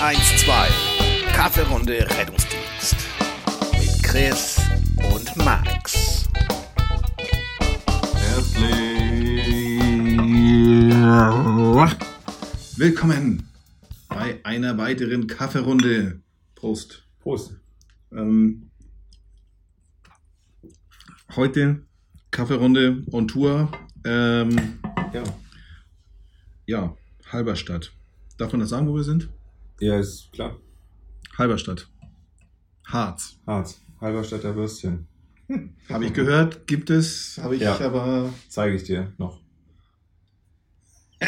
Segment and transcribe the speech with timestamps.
[0.00, 1.32] 112.
[1.32, 2.96] Kaffeerunde Rettungsdienst.
[3.72, 4.60] Mit Chris
[5.14, 6.24] und Max.
[8.14, 9.48] Herzlich
[12.76, 13.48] willkommen
[14.08, 16.20] bei einer weiteren Kaffeerunde.
[16.54, 17.02] Prost.
[17.20, 17.54] Prost.
[18.12, 18.70] Ähm,
[21.34, 21.82] heute
[22.30, 23.70] Kaffeerunde on Tour.
[24.04, 24.78] Ähm,
[25.12, 25.22] Ja.
[26.66, 26.96] ja,
[27.32, 27.92] Halberstadt.
[28.36, 29.28] Darf man das sagen, wo wir sind?
[29.80, 30.56] Ja, ist klar.
[31.36, 31.88] Halberstadt.
[32.86, 33.36] Harz.
[33.46, 33.80] Harz.
[34.00, 35.06] Halberstädter Würstchen.
[35.88, 37.78] Habe ich gehört, gibt es, habe ich Ja.
[37.80, 38.32] aber.
[38.48, 39.40] Zeige ich dir noch.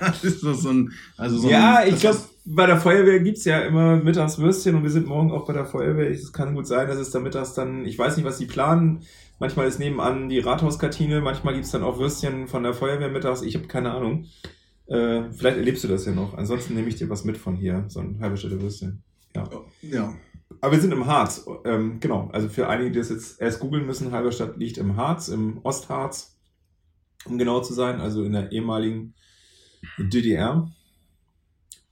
[0.00, 0.92] das ist doch so ein.
[1.16, 4.82] Also so ja, ein, ich glaube, bei der Feuerwehr gibt's ja immer mittags Würstchen und
[4.84, 6.10] wir sind morgen auch bei der Feuerwehr.
[6.10, 9.02] Es kann gut sein, dass es da mittags dann, ich weiß nicht, was die planen.
[9.38, 13.42] Manchmal ist nebenan die Rathauskantine, manchmal gibt's dann auch Würstchen von der Feuerwehr mittags.
[13.42, 14.26] Ich habe keine Ahnung.
[14.88, 16.34] Äh, vielleicht erlebst du das ja noch.
[16.34, 19.02] Ansonsten nehme ich dir was mit von hier, so ein Halberstädter Würstchen.
[19.36, 19.48] Ja.
[19.82, 20.14] Ja.
[20.60, 21.46] Aber wir sind im Harz.
[21.64, 22.30] Ähm, genau.
[22.32, 26.38] Also für einige, die das jetzt erst googeln müssen, Halberstadt liegt im Harz, im Ostharz,
[27.26, 29.14] um genau zu sein, also in der ehemaligen
[29.98, 30.70] DDR.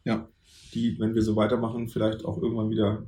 [0.04, 0.28] Ja.
[0.72, 3.04] Die, wenn wir so weitermachen, vielleicht auch irgendwann wieder,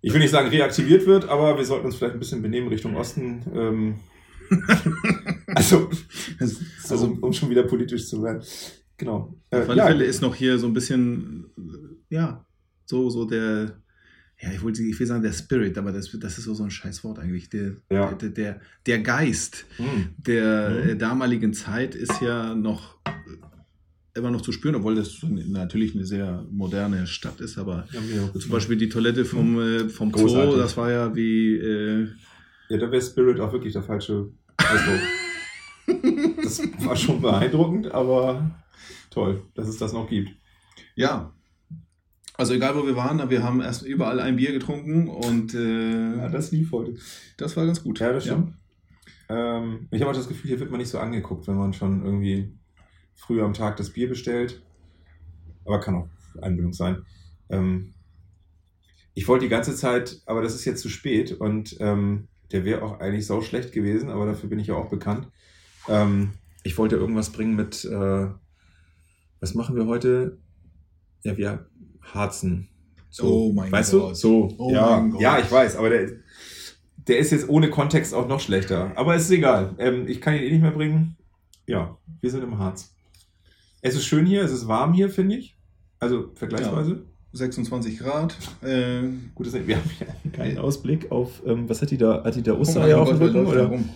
[0.00, 2.96] ich will nicht sagen reaktiviert wird, aber wir sollten uns vielleicht ein bisschen benehmen Richtung
[2.96, 3.44] Osten.
[3.54, 4.00] Ähm,
[5.54, 5.90] also,
[6.38, 6.56] Also,
[6.88, 8.42] also um, schon wieder politisch zu werden.
[8.96, 9.36] Genau.
[9.50, 11.46] Auf Äh, alle ja, Fälle ist noch hier so ein bisschen,
[12.10, 12.44] ja,
[12.86, 13.80] so, so der,
[14.40, 16.70] ja, ich wollte, ich will sagen der Spirit, aber das, das ist so, so ein
[16.70, 17.48] Scheißwort eigentlich.
[17.50, 18.12] Der, Ja.
[18.14, 19.86] der, der, der Geist mh,
[20.18, 20.98] der Mhm.
[20.98, 22.98] damaligen Zeit ist ja noch
[24.16, 27.88] immer noch zu spüren, obwohl das natürlich eine sehr moderne Stadt ist, aber
[28.32, 30.56] auch zum Beispiel die Toilette vom, äh, vom Zoo, Großartig.
[30.58, 32.08] das war ja wie, äh,
[32.68, 35.00] Ja, da wäre Spirit auch wirklich der falsche Ausdruck.
[36.42, 38.50] das war schon beeindruckend, aber
[39.10, 40.30] toll, dass es das noch gibt.
[40.94, 41.32] ja.
[42.36, 46.50] Also egal wo wir waren, wir haben erst überall ein Bier getrunken und äh, das
[46.50, 46.96] lief heute.
[47.36, 48.00] das war ganz gut.
[48.00, 48.54] Ja, das stimmt.
[49.28, 52.04] Ähm, ich habe auch das Gefühl, hier wird man nicht so angeguckt, wenn man schon
[52.04, 52.52] irgendwie
[53.14, 54.62] früh am Tag das Bier bestellt.
[55.64, 56.08] Aber kann auch
[56.42, 57.04] Einbildung sein.
[57.48, 57.94] Ähm,
[59.14, 62.82] ich wollte die ganze Zeit, aber das ist jetzt zu spät und ähm, der wäre
[62.82, 65.26] auch eigentlich sau schlecht gewesen, aber dafür bin ich ja auch bekannt.
[65.88, 68.28] Ähm, ich wollte irgendwas bringen mit, äh,
[69.40, 70.38] was machen wir heute?
[71.24, 71.66] Ja, wir
[72.00, 72.68] harzen.
[73.20, 74.10] Oh mein weißt Gott.
[74.12, 74.14] du?
[74.14, 74.54] So.
[74.56, 75.20] Oh ja, mein Gott.
[75.20, 76.12] ja, ich weiß, aber der,
[77.08, 78.92] der ist jetzt ohne Kontext auch noch schlechter.
[78.94, 79.74] Aber es ist egal.
[79.78, 81.16] Ähm, ich kann ihn eh nicht mehr bringen.
[81.66, 82.94] Ja, wir sind im Harz.
[83.82, 85.58] Es ist schön hier, es ist warm hier, finde ich.
[85.98, 87.04] Also vergleichsweise.
[87.34, 88.36] 26 Grad.
[88.62, 89.02] Äh,
[89.34, 92.22] Gut, das, wir haben hier einen geilen Ausblick auf, ähm, was hat die da?
[92.24, 93.46] Hat die da Ostereier auf dem Rücken?
[93.46, 93.66] Oder?
[93.66, 93.88] rum?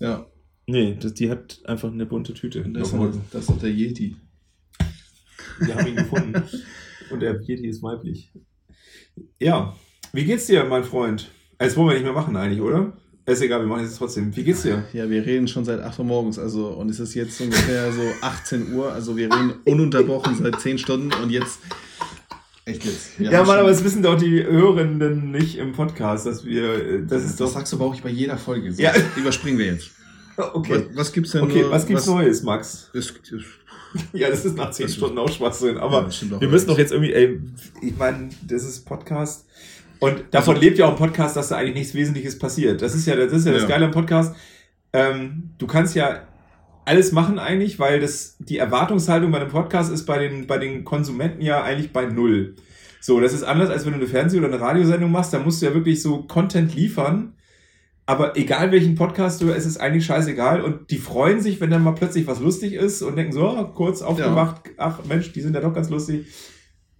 [0.00, 0.26] Ja,
[0.66, 2.62] Nee, das, die hat einfach eine bunte Tüte.
[2.62, 3.20] das Rücken.
[3.30, 4.16] das ist doch der Yeti.
[5.60, 6.42] Wir haben ihn gefunden.
[7.10, 8.32] Und der Yeti ist weiblich.
[9.38, 9.76] Ja,
[10.12, 11.30] wie geht's dir, mein Freund?
[11.58, 12.94] Das wollen wir nicht mehr machen eigentlich, oder?
[13.26, 14.34] Ist egal, wir machen es trotzdem.
[14.34, 14.84] Wie geht's dir?
[14.92, 18.02] Ja, wir reden schon seit 8 Uhr morgens, also und es ist jetzt ungefähr so
[18.22, 21.58] 18 Uhr, also wir reden ununterbrochen seit 10 Stunden und jetzt.
[22.66, 23.18] Echt jetzt?
[23.18, 27.00] Ja, haben Mann, aber es wissen doch die Hörenden nicht im Podcast, dass wir, äh,
[27.02, 27.48] das das, ist doch.
[27.48, 28.72] sagst du aber auch bei jeder Folge.
[28.72, 28.80] So.
[28.82, 28.92] Ja.
[29.16, 29.90] Überspringen wir jetzt.
[30.36, 30.86] Okay.
[30.88, 32.90] Was, was gibt's denn Okay, nur- was gibt's Neues, Max?
[32.92, 33.44] Es, es,
[34.12, 36.66] Ja, das ist nach zehn Das- Stunden auch Schwachsinn, Ja, aber das auch wir müssen
[36.66, 37.38] doch jetzt irgendwie, ey,
[37.80, 39.46] ich meine, das ist Podcast.
[40.00, 42.82] Und davon Also- lebt ja auch ein Podcast, dass da eigentlich nichts Wesentliches passiert.
[42.82, 43.68] Das ist ja das, ist ja das Ja.
[43.68, 44.34] Geile am Podcast.
[44.92, 46.22] Ähm, du kannst ja
[46.84, 50.84] alles machen eigentlich, weil das, die Erwartungshaltung bei einem Podcast ist bei den, bei den
[50.84, 52.56] Konsumenten ja eigentlich bei null.
[53.00, 55.60] So, das ist anders, als wenn du eine Fernseh- oder eine Radiosendung machst, da musst
[55.60, 57.34] du ja wirklich so Content liefern.
[58.06, 60.60] Aber egal welchen Podcast du, es ist eigentlich scheißegal.
[60.60, 63.64] Und die freuen sich, wenn dann mal plötzlich was lustig ist und denken so, oh,
[63.72, 66.26] kurz aufgemacht, ach Mensch, die sind ja doch ganz lustig.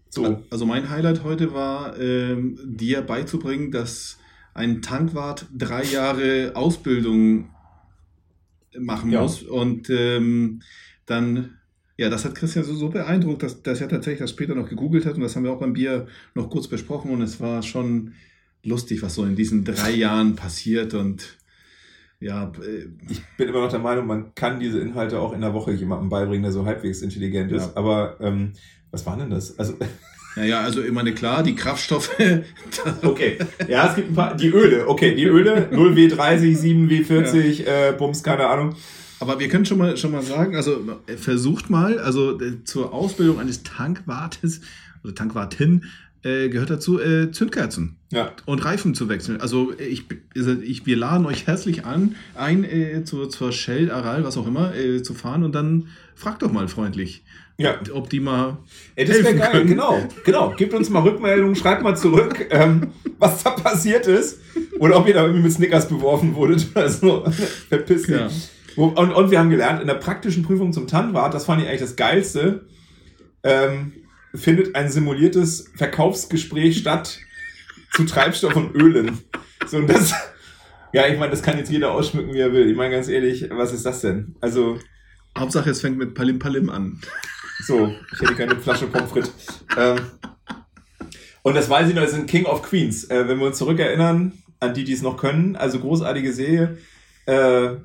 [0.08, 0.42] So.
[0.50, 4.18] Also mein Highlight heute war, ähm, dir beizubringen, dass
[4.54, 7.50] ein Tankwart drei Jahre Ausbildung
[8.78, 9.22] machen Ja.
[9.22, 9.42] muss.
[9.42, 10.62] Und ähm,
[11.06, 11.58] dann,
[11.96, 15.06] ja, das hat Christian so, so beeindruckt, dass, dass er tatsächlich das später noch gegoogelt
[15.06, 15.14] hat.
[15.14, 17.10] Und das haben wir auch beim Bier noch kurz besprochen.
[17.10, 18.12] Und es war schon
[18.62, 20.94] lustig, was so in diesen drei Jahren passiert.
[20.94, 21.38] Und
[22.20, 25.52] ja, äh, Ich bin immer noch der Meinung, man kann diese Inhalte auch in der
[25.54, 27.66] Woche jemandem beibringen, der so halbwegs intelligent ist.
[27.66, 27.72] Ja.
[27.76, 28.52] Aber ähm,
[28.90, 29.58] was war denn das?
[29.58, 29.74] Also,
[30.36, 32.10] naja, also ich meine, klar, die Kraftstoffe,
[33.02, 33.38] okay.
[33.68, 34.36] Ja, es gibt ein paar.
[34.36, 38.74] Die Öle, okay, die Öle, 0W30, 7W40, äh, Bums, keine Ahnung.
[39.20, 42.92] Aber wir können schon mal, schon mal sagen, also äh, versucht mal, also äh, zur
[42.92, 44.60] Ausbildung eines Tankwartes
[45.02, 45.84] oder Tankwartin,
[46.24, 48.32] äh, gehört dazu, äh, Zündkerzen Ja.
[48.46, 49.40] und Reifen zu wechseln.
[49.40, 50.04] Also äh, ich,
[50.34, 54.46] also ich, wir laden euch herzlich an, ein äh, zu, zur Shell, Aral, was auch
[54.46, 57.24] immer, äh, zu fahren und dann fragt doch mal freundlich,
[57.56, 57.78] Ja.
[57.92, 58.58] ob die mal.
[58.96, 59.68] Ey, das wäre geil, können.
[59.68, 60.08] genau.
[60.24, 60.54] Genau.
[60.56, 64.40] Gebt uns mal Rückmeldungen, schreibt mal zurück, ähm, was da passiert ist.
[64.80, 67.24] Oder ob ihr da irgendwie mit Snickers beworfen wurdet oder so.
[67.68, 68.16] Verpiss dich.
[68.16, 68.28] Ja.
[68.76, 71.80] Und, und wir haben gelernt, in der praktischen Prüfung zum Tanwart, das fand ich eigentlich
[71.80, 72.66] das Geilste,
[73.44, 73.92] ähm,
[74.34, 77.20] findet ein simuliertes Verkaufsgespräch statt
[77.92, 79.18] zu Treibstoff und Ölen.
[79.66, 80.12] So, und das,
[80.92, 82.68] ja, ich meine, das kann jetzt jeder ausschmücken, wie er will.
[82.68, 84.34] Ich meine, ganz ehrlich, was ist das denn?
[84.40, 84.80] Also,
[85.38, 87.00] Hauptsache, es fängt mit Palim Palim an.
[87.60, 89.32] So, ich hätte keine Flasche Pommes frites.
[89.76, 89.98] Ähm,
[91.42, 93.04] und das weiß ich noch, das sind King of Queens.
[93.04, 96.78] Äh, wenn wir uns zurückerinnern, an die, die es noch können, also großartige Serie,
[97.26, 97.76] äh,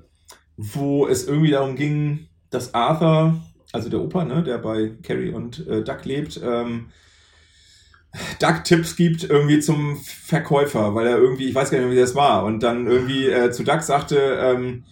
[0.57, 3.39] wo es irgendwie darum ging, dass Arthur,
[3.71, 6.87] also der Opa, ne, der bei Carrie und äh, Duck lebt, ähm,
[8.39, 12.01] Duck Tipps gibt irgendwie zum Verkäufer, weil er irgendwie, ich weiß gar nicht mehr, wie
[12.01, 14.83] das war, und dann irgendwie äh, zu Duck sagte, ähm,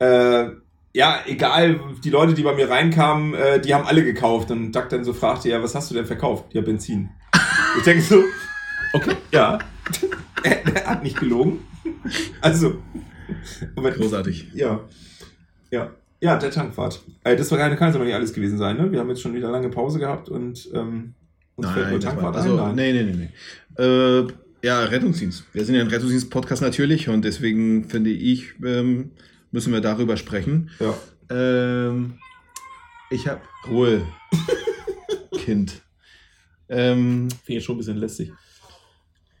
[0.00, 0.50] äh,
[0.92, 4.50] ja, egal, die Leute, die bei mir reinkamen, äh, die haben alle gekauft.
[4.50, 6.52] Und Duck dann so fragte, ja, was hast du denn verkauft?
[6.52, 7.10] Ja, Benzin.
[7.78, 8.24] Ich denke so,
[8.92, 9.60] okay, ja,
[10.42, 11.60] er, er hat nicht gelogen.
[12.40, 12.82] Also,
[13.76, 14.48] aber, Großartig.
[14.54, 14.80] ja,
[15.70, 17.00] ja, ja, der Tankwart.
[17.22, 18.90] Äh, das war kann es aber nicht alles gewesen sein, ne?
[18.90, 21.14] Wir haben jetzt schon wieder lange Pause gehabt und ähm,
[21.54, 22.74] uns fällt nur Nein, das war, also, ein.
[22.74, 22.94] Nein.
[22.94, 23.30] nee, nee.
[23.78, 23.84] nee.
[23.84, 24.26] Äh,
[24.62, 25.44] ja, Rettungsdienst.
[25.52, 29.12] Wir sind ja ein Rettungsdienst-Podcast natürlich und deswegen finde ich, ähm,
[29.50, 30.70] müssen wir darüber sprechen.
[30.80, 30.94] Ja.
[31.30, 32.18] Ähm,
[33.10, 34.06] ich habe Ruhe,
[35.38, 35.82] Kind.
[36.68, 38.32] Ähm, Finde ich schon ein bisschen lästig.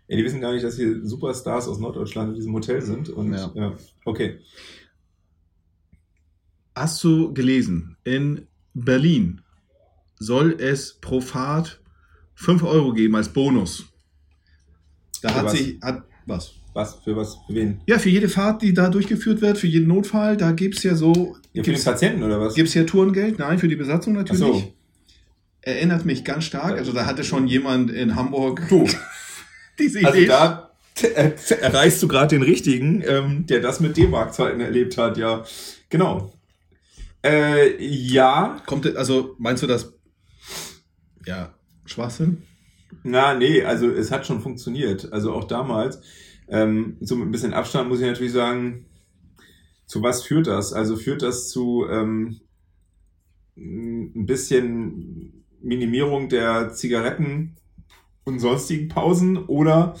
[0.08, 3.08] Ja, die wissen gar nicht, dass hier Superstars aus Norddeutschland in diesem Hotel sind.
[3.10, 3.52] Und Ja.
[3.54, 4.40] ja, okay.
[6.74, 9.42] hast du gelesen, in Berlin
[10.18, 11.80] soll es pro Fahrt
[12.34, 13.84] 5 Euro geben als Bonus.
[15.22, 15.52] Da Für hat was?
[15.52, 16.54] sich, hat, was?
[16.72, 16.94] Was?
[17.04, 17.36] Für was?
[17.46, 17.80] Für wen?
[17.86, 20.94] Ja, für jede Fahrt, die da durchgeführt wird, für jeden Notfall, da gibt es ja
[20.94, 22.54] so, Ja, für den Patienten oder was?
[22.54, 23.38] gibt's ja Tourengeld?
[23.38, 24.40] Nein, für die Besatzung Ach natürlich.
[24.40, 24.72] so.
[25.62, 28.86] Erinnert mich ganz stark, also da hatte schon jemand in Hamburg Du,
[29.78, 30.26] diese also Idee.
[30.28, 30.70] da
[31.02, 35.44] äh, erreichst du gerade den richtigen, ähm, der das mit D-Mark-Zeiten erlebt hat, ja.
[35.90, 36.32] Genau.
[37.22, 39.92] Äh, ja, Kommt, also meinst du das,
[41.26, 41.52] ja,
[41.84, 42.42] Schwachsinn?
[43.02, 45.12] Na, nee, also es hat schon funktioniert.
[45.12, 46.00] Also auch damals.
[46.48, 48.86] Ähm, so mit ein bisschen Abstand muss ich natürlich sagen,
[49.86, 50.72] zu was führt das?
[50.72, 52.40] Also führt das zu ähm,
[53.56, 57.56] ein bisschen Minimierung der Zigaretten
[58.24, 59.94] und sonstigen Pausen oder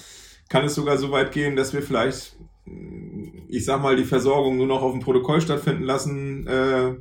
[0.48, 2.36] kann es sogar so weit gehen, dass wir vielleicht,
[3.48, 6.96] ich sag mal, die Versorgung nur noch auf dem Protokoll stattfinden lassen, äh,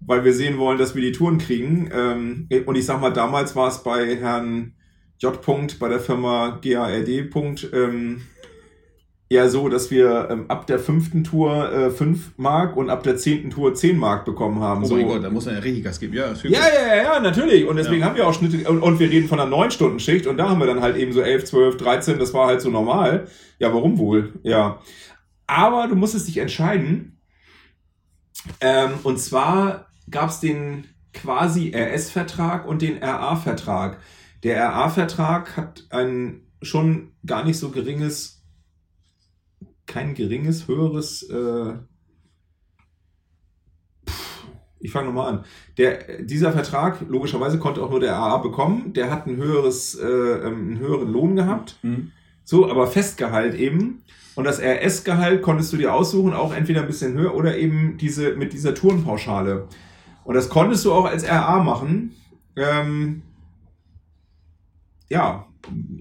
[0.00, 1.90] weil wir sehen wollen, dass wir die Touren kriegen.
[1.92, 4.74] Ähm, und ich sag mal, damals war es bei Herrn
[5.22, 5.40] J.
[5.40, 7.30] -Punkt, bei der Firma GARD.
[7.30, 8.22] -Punkt, ähm,
[9.28, 13.16] eher so, dass wir ähm, ab der fünften Tour äh, 5 Mark und ab der
[13.16, 14.82] zehnten Tour 10 Mark bekommen haben.
[14.82, 14.96] Oh so.
[14.96, 16.14] mein Gott, da muss man ja richtig Gas geben.
[16.14, 17.66] Ja, ist Ja, ja, ja, ja, natürlich.
[17.66, 18.06] Und deswegen Ja.
[18.06, 18.68] haben wir auch Schnitte.
[18.68, 21.20] Und, und wir reden von einer 9-Stunden-Schicht und da haben wir dann halt eben so
[21.20, 22.18] 11, 12, 13.
[22.18, 23.28] Das war halt so normal.
[23.60, 24.32] Ja, warum wohl?
[24.42, 24.80] Ja.
[25.46, 27.20] Aber du musstest dich entscheiden.
[28.60, 30.84] Ähm, und zwar gab es den
[31.14, 33.98] quasi RS-Vertrag und den RA-Vertrag.
[34.42, 38.42] Der RA-Vertrag hat ein schon gar nicht so geringes,
[39.86, 41.22] kein geringes, höheres.
[41.24, 41.74] Äh,
[44.80, 45.44] ich fange nochmal an.
[45.78, 48.92] Der, dieser Vertrag, logischerweise konnte auch nur der RA bekommen.
[48.94, 51.78] Der hat ein höheres, äh, ähm, einen höheren Lohn gehabt.
[51.82, 52.10] Mhm.
[52.44, 54.02] So, aber Festgehalt eben.
[54.34, 58.34] Und das RS-Gehalt konntest du dir aussuchen, auch entweder ein bisschen höher oder eben diese
[58.34, 59.68] mit dieser Tourenpauschale.
[60.24, 62.14] Und das konntest du auch als RA machen.
[62.56, 63.22] Ähm,
[65.12, 65.46] ja,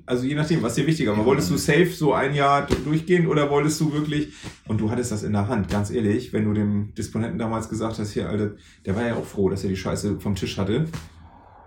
[0.08, 1.26] also je nachdem, was dir wichtiger war.
[1.26, 4.30] Wolltest du safe so ein Jahr du- durchgehen oder wolltest du wirklich,
[4.68, 8.00] und du hattest das in der Hand, ganz ehrlich, wenn du dem Disponenten damals gesagt
[8.00, 8.52] hast, hier, Alter,
[8.86, 10.86] der war ja auch froh, dass er die Scheiße vom Tisch hatte.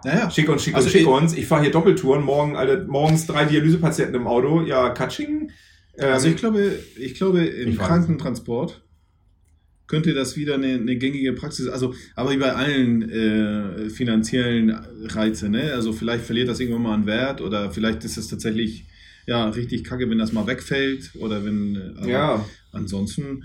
[0.05, 1.33] Naja, Schick uns, schick Also uns, schick ich- uns.
[1.35, 4.63] Ich fahre hier Doppeltouren, morgen, Alter, morgens drei Dialysepatienten im Auto.
[4.63, 5.51] Ja, Katsching.
[5.97, 7.79] Ähm, Also ich glaube, ich glaube im Ich.
[7.79, 8.85] Krankentransport
[9.87, 14.71] könnte das wieder eine, eine gängige Praxis, also aber wie bei allen äh, finanziellen
[15.03, 15.73] Reize, ne?
[15.75, 18.87] Also vielleicht verliert das irgendwann mal an Wert oder vielleicht ist es tatsächlich
[19.27, 23.45] ja richtig kacke, wenn das mal wegfällt oder wenn äh, ja, ansonsten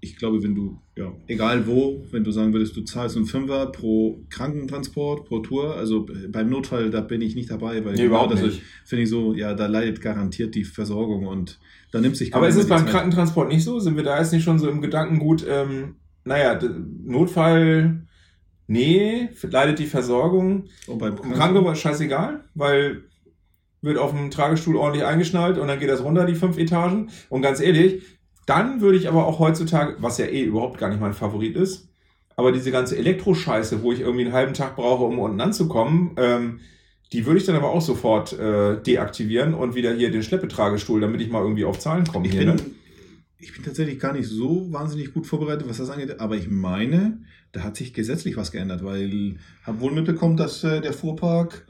[0.00, 3.66] ich glaube, wenn du, ja, egal wo, wenn du sagen würdest, du zahlst einen Fünfer
[3.66, 8.32] pro Krankentransport, pro Tour, also beim Notfall, da bin ich nicht dabei, weil nee, überhaupt
[8.32, 8.40] das
[8.84, 11.58] finde ich so, ja, da leidet garantiert die Versorgung und
[11.90, 12.90] da nimmt sich Aber ist es beim Zeit.
[12.90, 13.80] Krankentransport nicht so?
[13.80, 16.58] Sind wir da jetzt nicht schon so im Gedankengut, ähm, naja,
[17.04, 18.06] Notfall,
[18.66, 20.64] nee, leidet die Versorgung.
[20.86, 23.04] Oh, beim Im Kranken- Krankenhaus ist scheißegal, weil
[23.80, 27.10] wird auf dem Tragestuhl ordentlich eingeschnallt und dann geht das runter, die fünf Etagen.
[27.28, 28.02] Und ganz ehrlich,
[28.48, 31.88] dann würde ich aber auch heutzutage, was ja eh überhaupt gar nicht mein Favorit ist,
[32.36, 36.60] aber diese ganze Elektroscheiße, wo ich irgendwie einen halben Tag brauche, um unten anzukommen, ähm,
[37.12, 41.20] die würde ich dann aber auch sofort äh, deaktivieren und wieder hier den Schleppetragestuhl, damit
[41.20, 42.46] ich mal irgendwie auf Zahlen komme Ich hier.
[42.46, 42.62] bin, Ne?
[43.38, 47.20] ich bin tatsächlich gar nicht so wahnsinnig gut vorbereitet, was das angeht, aber ich meine,
[47.52, 51.66] da hat sich gesetzlich was geändert, weil habe wohl mitbekommen, dass äh, der Fuhrpark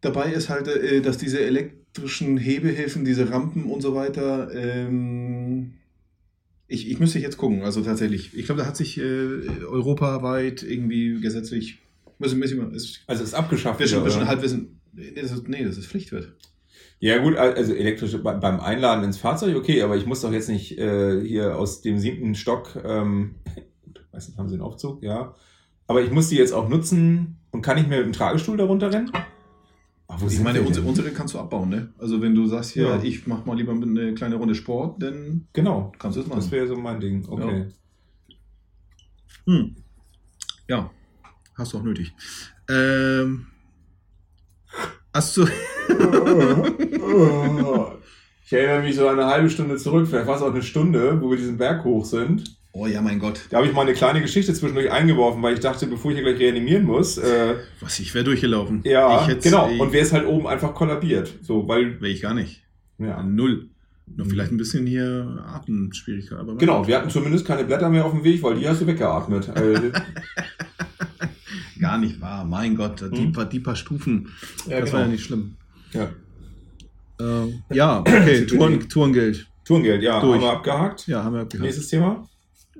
[0.00, 1.38] dabei ist halt, äh, dass diese
[1.96, 5.72] elektrischen Hebehilfen, diese Rampen und so weiter, ähm,
[6.68, 8.36] ich, ich müsste jetzt gucken, also tatsächlich.
[8.36, 11.78] Ich glaube, da hat sich äh, europaweit irgendwie gesetzlich,
[12.18, 13.86] müssen, müssen ist, Also ist abgeschafft.
[13.88, 14.26] schon oder?
[14.28, 16.32] Halbwissen, nee, das ist, nee, das ist Pflichtwert.
[17.00, 20.48] Ja gut, also elektrische be- beim Einladen ins Fahrzeug, okay, aber ich muss doch jetzt
[20.48, 23.34] nicht äh, hier aus dem siebten Stock, ähm,
[24.12, 25.02] weiß nicht, haben sie einen Aufzug?
[25.02, 25.34] Ja.
[25.88, 28.92] Aber ich muss die jetzt auch nutzen und kann ich mir mit dem Tragestuhl darunter
[28.92, 29.10] rennen?
[30.12, 31.92] Ach, Ich meine, unsere, unsere kannst du abbauen, ne?
[31.98, 33.02] Also wenn du sagst, hier, Ja.
[33.02, 36.40] ich mach mal lieber eine kleine Runde Sport, dann Genau, kannst du es machen.
[36.40, 37.24] das wäre so mein Ding.
[37.28, 37.66] Okay.
[39.46, 39.76] Hm.
[40.68, 40.90] Ja,
[41.56, 42.12] hast du auch nötig.
[42.68, 43.46] Ähm,
[45.14, 45.46] hast du.
[48.46, 51.36] Ich erinnere mich so eine halbe Stunde zurück, vielleicht fast auch eine Stunde, wo wir
[51.36, 52.58] diesen Berg hoch sind.
[52.72, 53.40] Oh ja, mein Gott.
[53.50, 56.24] Da habe ich mal eine kleine Geschichte zwischendurch eingeworfen, weil ich dachte, bevor ich hier
[56.24, 58.82] gleich reanimieren muss, äh, Was, ich wäre durchgelaufen.
[58.84, 59.68] ja, genau.
[59.78, 61.32] Und wer ist halt oben einfach kollabiert?
[61.42, 62.62] So, weil, wäre ich gar nicht.
[62.98, 63.22] ja.
[63.22, 63.66] Null.
[64.16, 66.36] Nur vielleicht ein bisschen hier Atemschwierigkeit.
[66.38, 68.86] Aber Genau, wir hatten zumindest keine Blätter mehr auf dem Weg, weil die hast du
[68.88, 69.48] weggeatmet.
[69.56, 69.92] Äh,
[71.80, 72.44] Gar nicht wahr.
[72.44, 73.32] Mein Gott, die, Hm.
[73.32, 74.28] paar, die paar Stufen.
[74.66, 74.92] Ja, das genau.
[74.94, 75.56] war ja nicht schlimm.
[75.92, 76.08] ja.
[77.20, 78.46] Ähm, ja, okay.
[78.46, 79.46] Touren, Tourengeld.
[79.64, 80.36] Tourengeld, ja, Durch.
[80.36, 81.06] haben wir abgehakt.
[81.06, 81.64] Ja, haben wir abgehakt.
[81.64, 82.26] Nächstes Thema.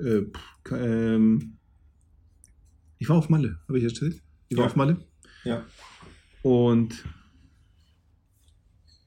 [0.00, 1.56] Äh, pff, ähm,
[2.98, 4.20] ich war auf Malle, habe ich erzählt?
[4.48, 4.70] Ich war Ja.
[4.70, 4.96] auf Malle.
[5.44, 5.64] Ja.
[6.42, 7.04] Und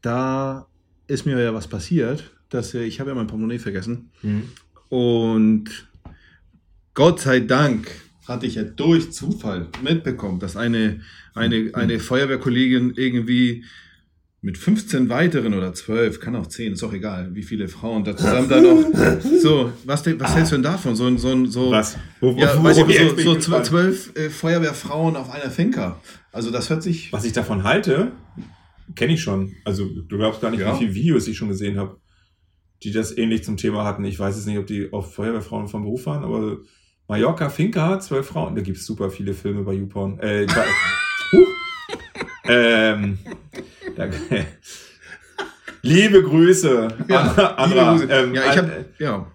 [0.02, 0.68] da
[1.08, 4.12] ist mir ja was passiert, dass äh, ich habe ja mein Portemonnaie vergessen.
[4.22, 4.44] Mhm.
[4.90, 5.90] Und
[6.94, 7.90] Gott sei Dank
[8.28, 11.02] hatte ich ja durch Zufall mitbekommen, dass eine,
[11.34, 13.66] eine, eine Feuerwehrkollegin irgendwie
[14.46, 18.16] mit 15 weiteren oder 12, kann auch 10, ist auch egal, wie viele Frauen da
[18.16, 18.84] zusammen da noch.
[19.42, 20.96] So, was, was hältst du denn davon?
[20.98, 21.98] So, ein- so, ein- so, Was?
[22.20, 26.00] Wo, wo, Ja, wo- weiß ich, jetzt so, zwölf äh, Feuerwehrfrauen auf einer Finca.
[26.34, 27.12] Also das hört sich.
[27.14, 28.12] Was ich davon halte,
[28.96, 29.54] kenne ich schon.
[29.64, 30.74] Also du glaubst gar nicht, Ja.
[30.76, 31.98] wie viele Videos ich schon gesehen habe,
[32.84, 34.04] die das ähnlich zum Thema hatten.
[34.04, 36.58] Ich weiß jetzt nicht, ob die auf Feuerwehrfrauen vom Beruf waren, aber
[37.08, 38.56] Mallorca, Finca, zwölf Frauen.
[38.56, 40.20] Da gibt es super viele Filme bei YouPorn.
[40.20, 40.48] Äh.
[42.46, 43.18] Ähm,
[43.96, 44.18] danke.
[45.82, 46.88] Liebe Grüße.
[47.10, 48.20] Andra, Andra, liebe Grüße.
[48.22, 49.28] ähm, ja, ich habe ja.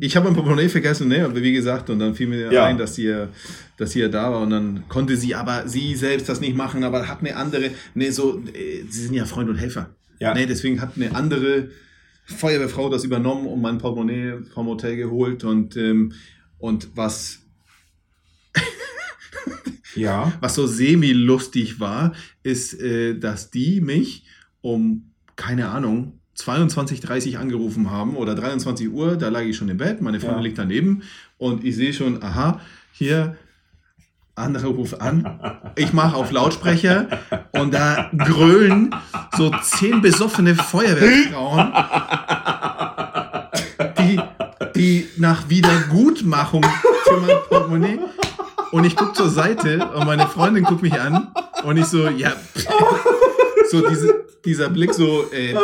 [0.00, 1.28] Ich habe mein Portemonnaie vergessen, ne?
[1.34, 2.64] Wie gesagt, und dann fiel mir Ja.
[2.64, 3.28] ein, dass sie, ja-
[3.76, 6.82] dass sie ja da war und dann konnte sie aber sie selbst das nicht machen,
[6.82, 9.90] aber hat eine andere, ne, so, äh, sie sind ja Freund und Helfer.
[10.18, 10.32] Ja.
[10.32, 11.68] Ne, deswegen hat eine andere
[12.24, 16.12] Feuerwehrfrau das übernommen und mein Portemonnaie vom Hotel geholt und, ähm,
[16.58, 17.40] und was
[19.96, 20.32] ja.
[20.40, 24.24] Was so semi-lustig war, ist, äh, dass die mich
[24.60, 30.00] um, keine Ahnung, 22.30 angerufen haben oder 23 Uhr, da lag ich schon im Bett,
[30.00, 30.44] meine Freundin Ja.
[30.44, 31.02] liegt daneben
[31.38, 32.60] und ich sehe schon, aha,
[32.92, 33.36] hier,
[34.34, 35.38] andere ruft an,
[35.76, 37.06] ich mache auf Lautsprecher
[37.52, 38.92] und da grölen
[39.36, 41.72] so zehn besoffene Feuerwehrfrauen,
[43.98, 44.20] die,
[44.74, 46.64] die nach Wiedergutmachung
[47.04, 47.98] für mein Portemonnaie
[48.74, 51.32] und ich gucke zur Seite und meine Freundin guckt mich an
[51.64, 52.34] und ich so, ja,
[53.70, 55.54] so diese, dieser Blick so, äh,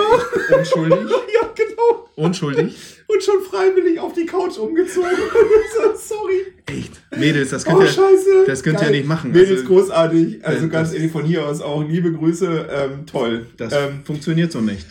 [0.56, 2.08] unschuldig, Ja, genau.
[2.16, 2.76] unschuldig.
[3.08, 5.10] Und schon freiwillig auf die Couch umgezogen.
[5.96, 6.46] Sorry.
[6.66, 8.44] Echt, Mädels, das könnt Oh, ihr, scheiße.
[8.46, 9.32] das könnt ihr nicht machen.
[9.32, 10.44] Mädels, Also, großartig.
[10.44, 12.68] Also das- ganz ehrlich, von hier aus auch liebe Grüße.
[12.70, 13.46] Ähm, toll.
[13.56, 14.86] das ähm, funktioniert so nicht.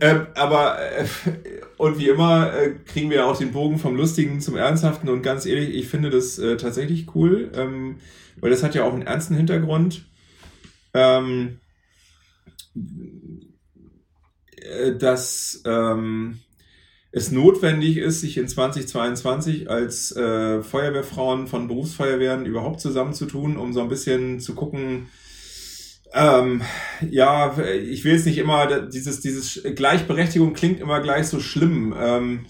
[0.00, 1.06] Ähm, aber, äh,
[1.76, 5.08] und wie immer, äh, kriegen wir auch den Bogen vom Lustigen zum Ernsthaften.
[5.08, 7.96] Und ganz ehrlich, ich finde das äh, tatsächlich cool, ähm,
[8.40, 10.04] weil das hat ja auch einen ernsten Hintergrund.
[10.94, 11.60] Ähm,
[14.56, 16.40] äh, dass ähm,
[17.10, 23.82] es notwendig ist, sich in 2022 als äh, Feuerwehrfrauen von Berufsfeuerwehren überhaupt zusammenzutun, um so
[23.82, 25.08] ein bisschen zu gucken,
[26.14, 26.62] ähm,
[27.10, 32.46] ja, ich will jetzt nicht immer, dieses, dieses Gleichberechtigung klingt immer gleich so schlimm, ähm,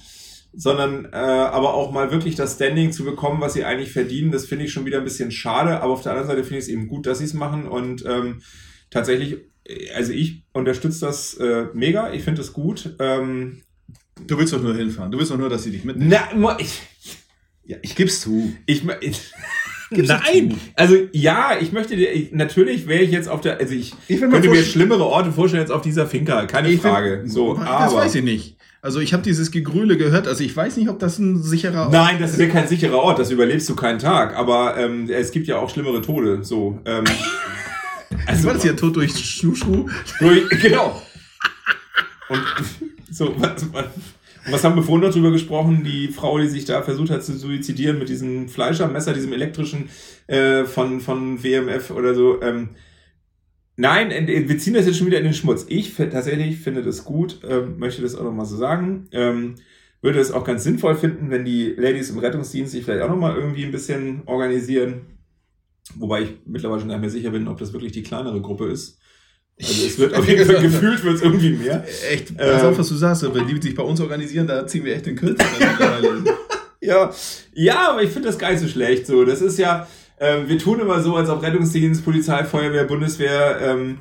[0.54, 4.46] sondern äh, aber auch mal wirklich das Standing zu bekommen, was sie eigentlich verdienen, das
[4.46, 6.70] finde ich schon wieder ein bisschen schade, aber auf der anderen Seite finde ich es
[6.70, 8.42] eben gut, dass sie es machen und ähm,
[8.90, 9.38] tatsächlich,
[9.94, 12.96] also ich unterstütze das äh, mega, ich finde es gut.
[12.98, 13.62] Ähm,
[14.26, 15.10] Du willst doch nur hinfahren.
[15.10, 16.14] Du willst doch nur, dass sie dich mitnehmen.
[16.34, 16.82] na, ich,
[17.64, 18.52] Ja, ich geb's zu.
[18.66, 19.32] ich, ich
[19.94, 23.74] Gib's Nein, also ja, ich möchte dir, ich, natürlich wäre ich jetzt auf der, also
[23.74, 27.22] ich, Ich könnte mir schlimmere Orte vorstellen als auf dieser Finca, keine Ich find- Frage.
[27.26, 28.56] so, das aber weiß ich nicht.
[28.80, 30.26] Also ich habe dieses Gegrühle gehört.
[30.26, 33.30] Also ich weiß nicht, ob das ein sicherer Nein, das wäre kein sicherer Ort, das
[33.30, 34.34] überlebst du keinen Tag.
[34.36, 36.42] Aber ähm, es gibt ja auch schlimmere Tode.
[36.42, 37.04] So, ähm,
[38.26, 39.88] Also war das ja tot durch Schuschu?
[40.18, 41.00] durch, genau.
[42.28, 42.42] Und
[43.10, 43.84] so, was, was,
[44.46, 45.84] was haben wir vorhin noch drüber gesprochen?
[45.84, 49.88] Die Frau, die sich da versucht hat zu suizidieren mit diesem Fleischermesser, diesem elektrischen
[50.26, 52.42] äh, von, von WMF oder so.
[52.42, 52.70] Ähm,
[53.76, 55.66] nein, äh, wir ziehen das jetzt schon wieder in den Schmutz.
[55.68, 59.08] Ich tatsächlich finde das gut, ähm, möchte das auch nochmal so sagen.
[59.12, 59.54] Ähm,
[60.00, 63.36] würde es auch ganz sinnvoll finden, wenn die Ladies im Rettungsdienst sich vielleicht auch nochmal
[63.36, 65.02] irgendwie ein bisschen organisieren.
[65.94, 68.66] Wobei ich mittlerweile schon gar nicht mehr sicher bin, ob das wirklich die kleinere Gruppe
[68.66, 68.98] ist.
[69.60, 71.84] Also es wird auf jeden Fall gefühlt wird es irgendwie mehr.
[72.10, 72.68] Echt, pass Ähm.
[72.68, 73.22] auf, was du sagst.
[73.34, 75.44] Wenn die sich bei uns organisieren, da ziehen wir echt den Kürzer.
[75.58, 76.24] mittlerweile.
[76.84, 77.12] Ja,
[77.54, 79.06] ja, aber ich finde das gar nicht so schlecht.
[79.06, 79.86] So, das ist ja,
[80.18, 83.98] ähm, wir tun immer so, als ob Rettungsdienst, Polizei, Feuerwehr, Bundeswehr ähm,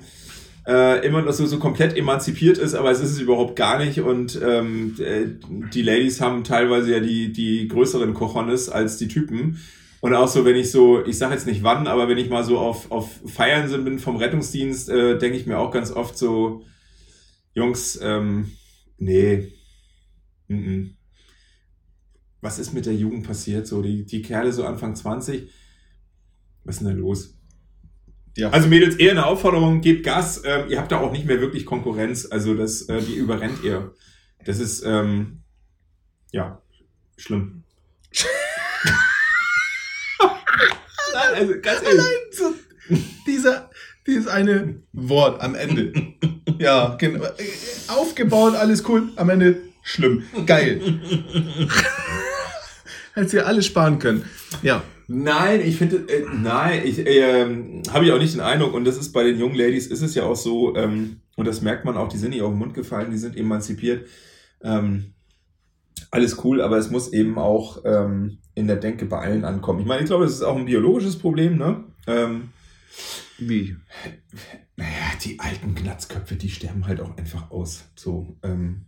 [0.67, 4.00] äh, immer noch so, so komplett emanzipiert ist, aber es ist es überhaupt gar nicht.
[4.01, 5.27] Und ähm, äh,
[5.72, 9.60] die Ladies haben teilweise ja die, die größeren Cojones als die Typen.
[10.01, 12.43] Und auch so, wenn ich so, ich sage jetzt nicht wann, aber wenn ich mal
[12.43, 16.17] so auf, auf Feiern sind bin vom Rettungsdienst, äh, denke ich mir auch ganz oft
[16.17, 16.63] so,
[17.53, 18.51] Jungs, ähm,
[18.98, 19.53] nee,
[20.48, 20.89] mm -mm
[22.41, 23.67] was ist mit der Jugend passiert?
[23.67, 25.50] So, die, die Kerle so Anfang 20.
[26.63, 27.38] Was ist denn da los?
[28.36, 28.50] Ja.
[28.50, 30.41] Also Mädels, eher eine Aufforderung, gebt Gas.
[30.43, 32.27] Ähm, ihr habt da auch nicht mehr wirklich Konkurrenz.
[32.29, 33.93] Also das, äh, die überrennt ihr.
[34.46, 35.43] Das ist, ähm,
[36.31, 36.62] ja,
[37.17, 37.63] schlimm.
[41.33, 42.03] Also ganz ehrlich.
[42.31, 42.53] so,
[43.25, 43.69] dieser,
[44.07, 45.93] dieses eine Wort am Ende.
[46.59, 47.25] Ja, genau.
[47.88, 49.09] Aufgebaut, alles cool.
[49.15, 50.23] Am Ende schlimm.
[50.45, 50.79] Geil.
[53.15, 54.25] Hättest ihr alles sparen können.
[54.61, 54.83] Ja.
[55.07, 58.97] Nein, ich finde, äh, nein, ich ähm, habe ich auch nicht den Eindruck, und das
[58.97, 61.97] ist bei den jungen Ladies, ist es ja auch so, ähm, und das merkt man
[61.97, 64.07] auch, die sind nicht auf den Mund gefallen, die sind emanzipiert.
[64.63, 65.13] Ähm,
[66.12, 69.79] alles cool, aber es muss eben auch ähm, in der Denke bei allen ankommen.
[69.79, 71.85] Ich meine, ich glaube, das ist auch ein biologisches Problem, ne?
[72.07, 72.50] Ähm,
[73.37, 73.77] Wie?
[74.75, 77.85] naja, die alten Glatzköpfe, die sterben halt auch einfach aus.
[77.96, 78.85] So, ähm,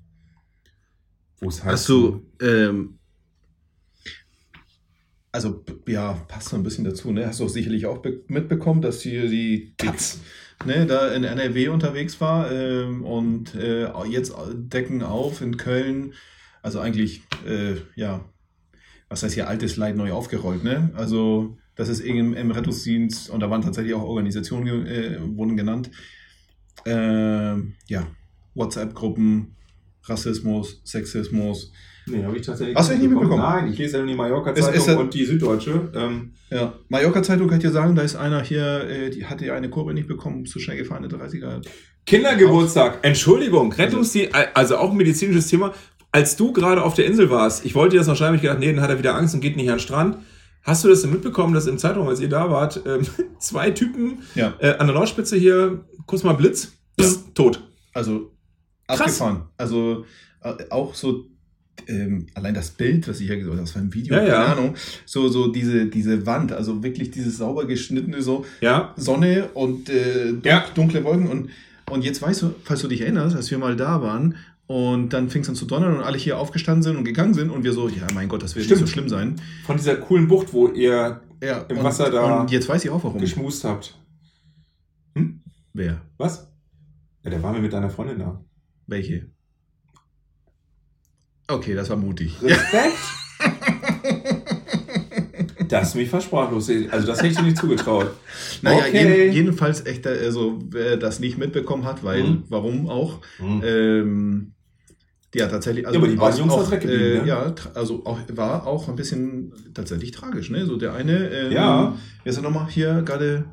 [1.40, 3.00] wo es halt Hast du, ähm,
[5.32, 7.26] also, ja, passt so ein bisschen dazu, ne?
[7.26, 10.20] Hast du auch sicherlich auch be- mitbekommen, dass hier die Taz.
[10.66, 16.14] ne, da in NRW unterwegs war ähm, und äh, jetzt decken auf in Köln.
[16.64, 18.26] Also eigentlich, äh, ja,
[19.10, 20.90] was heißt hier altes Leid neu aufgerollt, ne?
[20.96, 25.92] Also das ist im, im Rettungsdienst und da waren tatsächlich auch Organisationen äh, wurden genannt.
[26.86, 28.08] Ähm, ja,
[28.56, 29.56] WhatsApp-Gruppen,
[30.04, 31.72] Rassismus, Sexismus.
[32.06, 33.42] Nee, habe ich tatsächlich Hast du nicht mitbekommen?
[33.42, 35.92] Nein, ich lese ja nur die Mallorca-Zeitung ist und die Süddeutsche.
[35.96, 39.56] Ähm, Ja, Mallorca-Zeitung kann ich dir sagen, da ist einer hier, äh, die hatte ja
[39.56, 41.62] eine Kurve nicht bekommen, zu schnell gefahren, eine 30er.
[42.06, 43.00] Kindergeburtstag.
[43.04, 45.74] Entschuldigung, Rettungsdienst, also auch ein medizinisches Thema.
[46.14, 48.60] Als du gerade auf der Insel warst, ich wollte dir das noch schreiben, ich gedacht,
[48.60, 50.18] nee, dann hat er wieder Angst und geht nicht an den Strand.
[50.62, 53.02] Hast du das denn mitbekommen, dass im Zeitraum, als ihr da wart, ähm,
[53.40, 57.62] zwei Typen Ja, äh, an der Nordspitze hier, kurz mal Blitz, pss, tot.
[57.94, 58.32] also
[58.88, 59.00] Krass.
[59.02, 59.42] abgefahren.
[59.58, 60.06] Also
[60.42, 61.26] äh, auch so
[61.88, 64.34] ähm, allein das Bild, was ich ja gesagt habe, das war ein Video, Ja, ja.
[64.36, 69.50] keine Ahnung, so, so diese, diese Wand, also wirklich dieses sauber geschnittene, so Ja, Sonne
[69.56, 70.64] und äh, dun Ja.
[70.76, 71.50] dunkle Wolken und,
[71.90, 74.36] und jetzt weißt du, falls du dich erinnerst, als wir mal da waren
[74.68, 77.50] und dann fing es an zu donnern und alle hier aufgestanden sind und gegangen sind
[77.50, 79.40] und wir so, ja mein Gott, das wird nicht so schlimm sein.
[79.66, 82.90] von dieser coolen Bucht, wo ihr Ja, Im und, Wasser da Und jetzt weiß ich
[82.90, 83.20] auch warum.
[83.20, 83.98] geschmust habt.
[85.74, 86.02] Wer?
[86.18, 86.48] Was?
[87.24, 88.40] Ja, da waren wir mit deiner Freundin da.
[88.88, 89.30] Welche?
[91.48, 92.42] Okay, das war mutig.
[92.42, 92.98] Respekt!
[95.80, 96.70] Das ist mich versprachlos.
[96.90, 98.12] Also das hätte ich dir nicht zugetraut.
[98.62, 99.18] Naja, Okay.
[99.24, 102.44] jeden, jedenfalls echt, also wer das nicht mitbekommen hat, weil, Mhm.
[102.50, 103.20] warum auch?
[103.38, 103.62] Hm.
[103.66, 104.52] Ähm,
[105.36, 105.88] ja, tatsächlich.
[105.88, 106.86] Also Ja, aber die beiden auch- Jungs auch, äh,
[107.20, 107.24] ne?
[107.26, 110.66] Ja, also auch, war auch ein bisschen tatsächlich tragisch, ne?
[110.66, 111.96] So der eine, ähm, Ja.
[112.24, 113.46] wer ist er nochmal hier gerade,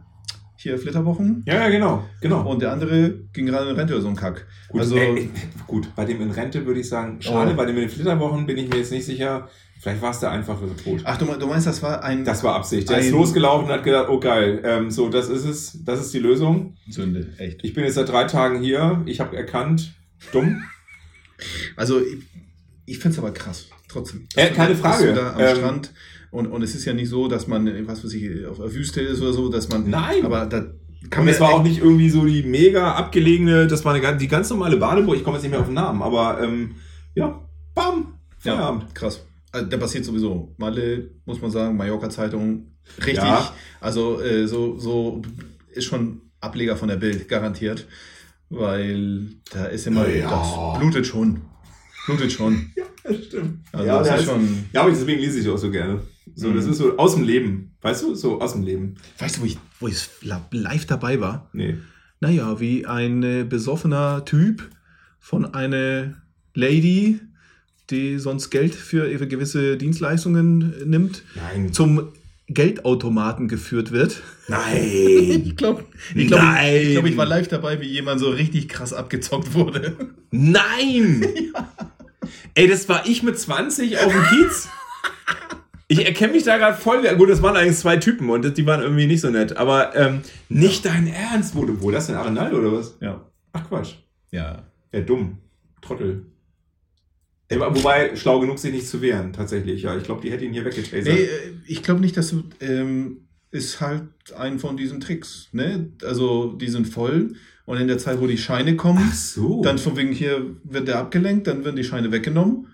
[0.57, 1.43] hier Flitterwochen?
[1.47, 2.05] Ja, ja, genau.
[2.21, 2.47] genau.
[2.51, 4.47] Und der andere ging gerade in Rente oder so ein Kack.
[4.69, 5.29] Gut, also, äh,
[5.67, 7.57] gut, bei dem in Rente würde ich sagen, schade, Oh.
[7.57, 9.49] bei dem in den Flitterwochen bin ich mir jetzt nicht sicher.
[9.81, 11.01] Vielleicht war es der einfachere Tod.
[11.05, 12.91] ach, du, du meinst, das war ein Das war Absicht.
[12.91, 16.13] Der ist losgelaufen und hat gedacht, oh geil, ähm, so, das ist es, das ist
[16.13, 16.77] die Lösung.
[16.91, 17.65] Sünde, echt.
[17.65, 19.95] Ich bin jetzt seit drei Tagen hier, ich habe erkannt,
[20.33, 20.63] dumm.
[21.77, 22.19] Also ich,
[22.85, 24.27] ich finde es aber krass, trotzdem.
[24.37, 25.15] Äh, keine Frage.
[25.15, 25.93] da am Ähm, Strand
[26.31, 29.01] und, und es ist ja nicht so, dass man, was weiß ich, auf der Wüste
[29.01, 29.89] ist oder so, dass man.
[29.89, 30.27] Nein.
[30.27, 30.67] Aber da
[31.09, 31.33] kann man.
[31.33, 34.77] es war auch nicht irgendwie so die mega abgelegene, das war eine, die ganz normale
[34.77, 36.73] Badeburg, ich komme jetzt nicht mehr auf den Namen, aber ähm,
[37.15, 37.41] ja,
[37.75, 38.95] bam, ja, Feierabend.
[38.95, 39.25] krass.
[39.53, 40.55] Also der passiert sowieso.
[40.59, 43.17] Malle, muss man sagen, Mallorca-Zeitung, richtig.
[43.17, 43.53] Ja.
[43.81, 45.23] Also äh, so, so
[45.73, 47.87] ist schon Ableger von der Bild, garantiert.
[48.49, 50.29] Weil da ist immer, Ja.
[50.31, 51.41] das blutet schon.
[52.07, 52.71] Blutet schon.
[53.03, 53.61] Das stimmt.
[53.73, 54.65] Also ja, das ist ist schon.
[54.75, 56.01] ja, aber deswegen lese ich auch so gerne.
[56.35, 56.57] So, Mhm.
[56.57, 57.75] das ist so aus dem Leben.
[57.81, 58.15] Weißt du?
[58.15, 58.97] So aus dem Leben.
[59.19, 60.07] Weißt du, wo ich, wo ich
[60.53, 61.49] live dabei war?
[61.55, 61.79] Nee.
[62.21, 64.69] Naja, wie ein äh, besoffener Typ
[65.19, 66.15] von einer
[66.55, 67.21] Lady,
[67.91, 71.73] die sonst Geld für ihre gewisse Dienstleistungen äh, nimmt, Nein.
[71.73, 72.09] zum
[72.49, 74.23] Geldautomaten geführt wird.
[74.49, 74.81] Nein.
[75.51, 76.77] Ich glaube, ich, glaub, Nein.
[76.77, 79.97] ich, glaub, ich war live dabei, wie jemand so richtig krass abgezockt wurde.
[80.31, 81.27] Nein!
[82.55, 84.69] Ey, das war ich mit 20 auf dem Kiez.
[85.89, 87.03] Ich erkenne mich da gerade voll.
[87.17, 89.57] Gut, das waren eigentlich zwei Typen und die waren irgendwie nicht so nett.
[89.57, 91.55] Aber ähm, nicht dein Ernst.
[91.55, 92.17] Wo, wo das denn?
[92.17, 92.97] Arenal oder was?
[93.01, 93.25] Ja.
[93.53, 93.95] Ach Quatsch.
[94.31, 94.63] Ja.
[94.93, 95.39] Ja, dumm.
[95.83, 96.27] Trottel.
[97.51, 99.83] Wobei, schlau genug, sich nicht zu wehren, tatsächlich.
[99.83, 101.05] Ja, ich glaube, die hätte ihn hier weggetasert.
[101.05, 102.45] Nee, äh, ich glaube nicht, dass du.
[102.61, 104.05] Ähm, ist halt
[104.37, 105.49] ein von diesen Tricks.
[105.53, 105.91] Ne?
[106.05, 107.35] Also, die sind voll.
[107.67, 109.63] Und in der Zeit, wo die Scheine kommen, so.
[109.63, 112.69] Dann von wegen hier wird der abgelenkt, dann werden die Scheine weggenommen.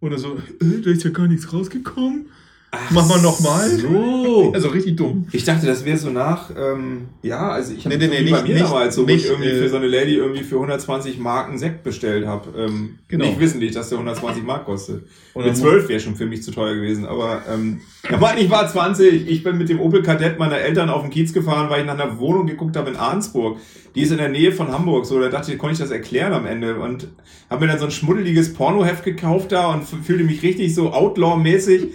[0.00, 2.26] Und dann so, äh, da ist ja gar nichts rausgekommen.
[2.72, 3.68] Ach mach mal noch mal.
[3.70, 4.52] So.
[4.54, 5.26] Also richtig dumm.
[5.32, 8.30] Ich dachte, das wäre so nach, ähm, ja, also ich habe Nee, nee, nee, wie
[8.30, 10.42] bei mir nicht- damals, so wo nicht, ich irgendwie äh, für so eine Lady irgendwie
[10.42, 12.48] für 120 Marken Sekt bestellt habe.
[12.58, 13.24] Ähm, Genau.
[13.26, 15.04] Nicht wissentlich, dass der 120 Mark kostet.
[15.34, 18.38] Und Mit dann- 12 wäre schon für mich zu teuer gewesen, aber ähm, ja, Mann,
[18.38, 19.28] ich war 20.
[19.28, 21.98] Ich bin mit dem Opel Kadett meiner Eltern auf den Kiez gefahren, weil ich nach
[21.98, 23.58] einer Wohnung geguckt habe in Arnsburg.
[23.96, 25.06] Die ist in der Nähe von Hamburg.
[25.06, 27.08] So, da dachte ich, konnte ich das erklären am Ende und
[27.48, 31.88] habe mir dann so ein schmuddeliges Pornoheft gekauft da und fühlte mich richtig so Outlaw-mäßig.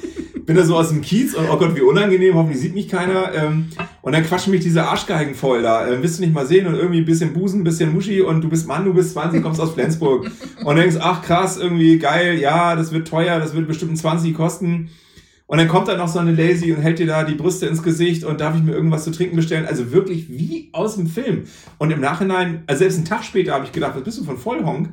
[0.45, 3.33] Bin so aus dem Kiez und oh Gott, wie unangenehm, hoffentlich sieht mich keiner.
[3.33, 3.69] Ähm,
[4.01, 5.87] und dann quatschen mich diese Arschgeigen voll da.
[5.87, 8.41] Ähm, willst du nicht mal sehen und irgendwie ein bisschen Busen, ein bisschen Muschi und
[8.41, 10.29] du bist Mann, du bist 20, kommst aus Flensburg.
[10.63, 14.89] Und denkst, ach krass, irgendwie geil, ja, das wird teuer, das wird bestimmt 20 kosten.
[15.47, 17.83] Und dann kommt da noch so eine Lazy und hält dir da die Brüste ins
[17.83, 19.67] Gesicht und darf ich mir irgendwas zu trinken bestellen?
[19.67, 21.43] Also wirklich wie aus dem Film.
[21.77, 24.37] Und im Nachhinein, also selbst einen Tag später habe ich gedacht, was bist du von
[24.37, 24.89] Vollhonk?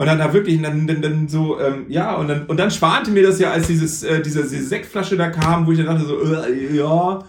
[0.00, 3.10] Und dann da wirklich, dann, dann, dann so, ähm, ja, und dann, und dann schwante
[3.10, 6.06] mir das ja, als dieses, äh, diese, diese Sektflasche da kam, wo ich dann dachte
[6.06, 7.22] so, äh, ja.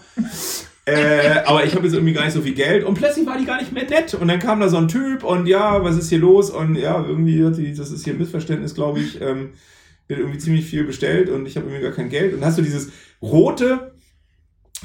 [0.84, 3.44] Äh, aber ich habe jetzt irgendwie gar nicht so viel Geld und plötzlich war die
[3.44, 6.08] gar nicht mehr nett und dann kam da so ein Typ und ja, was ist
[6.08, 9.50] hier los und ja, irgendwie hat die, das ist hier ein Missverständnis, glaube ich, ähm,
[10.08, 12.58] wird irgendwie ziemlich viel bestellt und ich habe irgendwie gar kein Geld und dann hast
[12.58, 12.90] du dieses
[13.22, 13.92] rote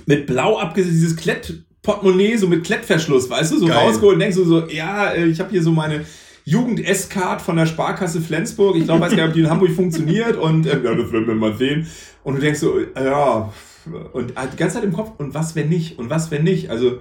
[0.06, 3.78] mit blau abgesetzt, dieses Klettportemonnaie so mit Klettverschluss, weißt du, so Geil.
[3.78, 6.06] rausgeholt und denkst du so, ja, äh, ich habe hier so meine
[6.48, 8.78] Jugend-S-Card von der Sparkasse Flensburg.
[8.78, 11.28] Ich glaube, weiß gar nicht, ob die in Hamburg funktioniert und äh, ja, das werden
[11.28, 11.86] wir mal sehen.
[12.24, 13.52] Und du denkst so, ja,
[14.14, 16.00] und die ganze Zeit im Kopf, und was, wenn nicht?
[16.00, 16.70] Und was, wenn nicht?
[16.70, 17.00] Also,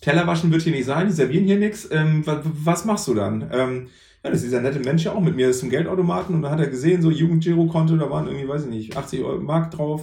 [0.00, 1.88] Teller waschen wird hier nicht sein, die servieren hier nichts.
[1.90, 3.50] Ähm, was, was machst du dann?
[3.52, 3.88] Ähm,
[4.22, 6.42] ja, das ist dieser nette Mensch ja auch mit mir, das ist zum Geldautomaten und
[6.42, 9.72] da hat er gesehen, so Jugend-Giro-Konto, da waren irgendwie, weiß ich nicht, 80 Euro Mark
[9.72, 10.02] drauf.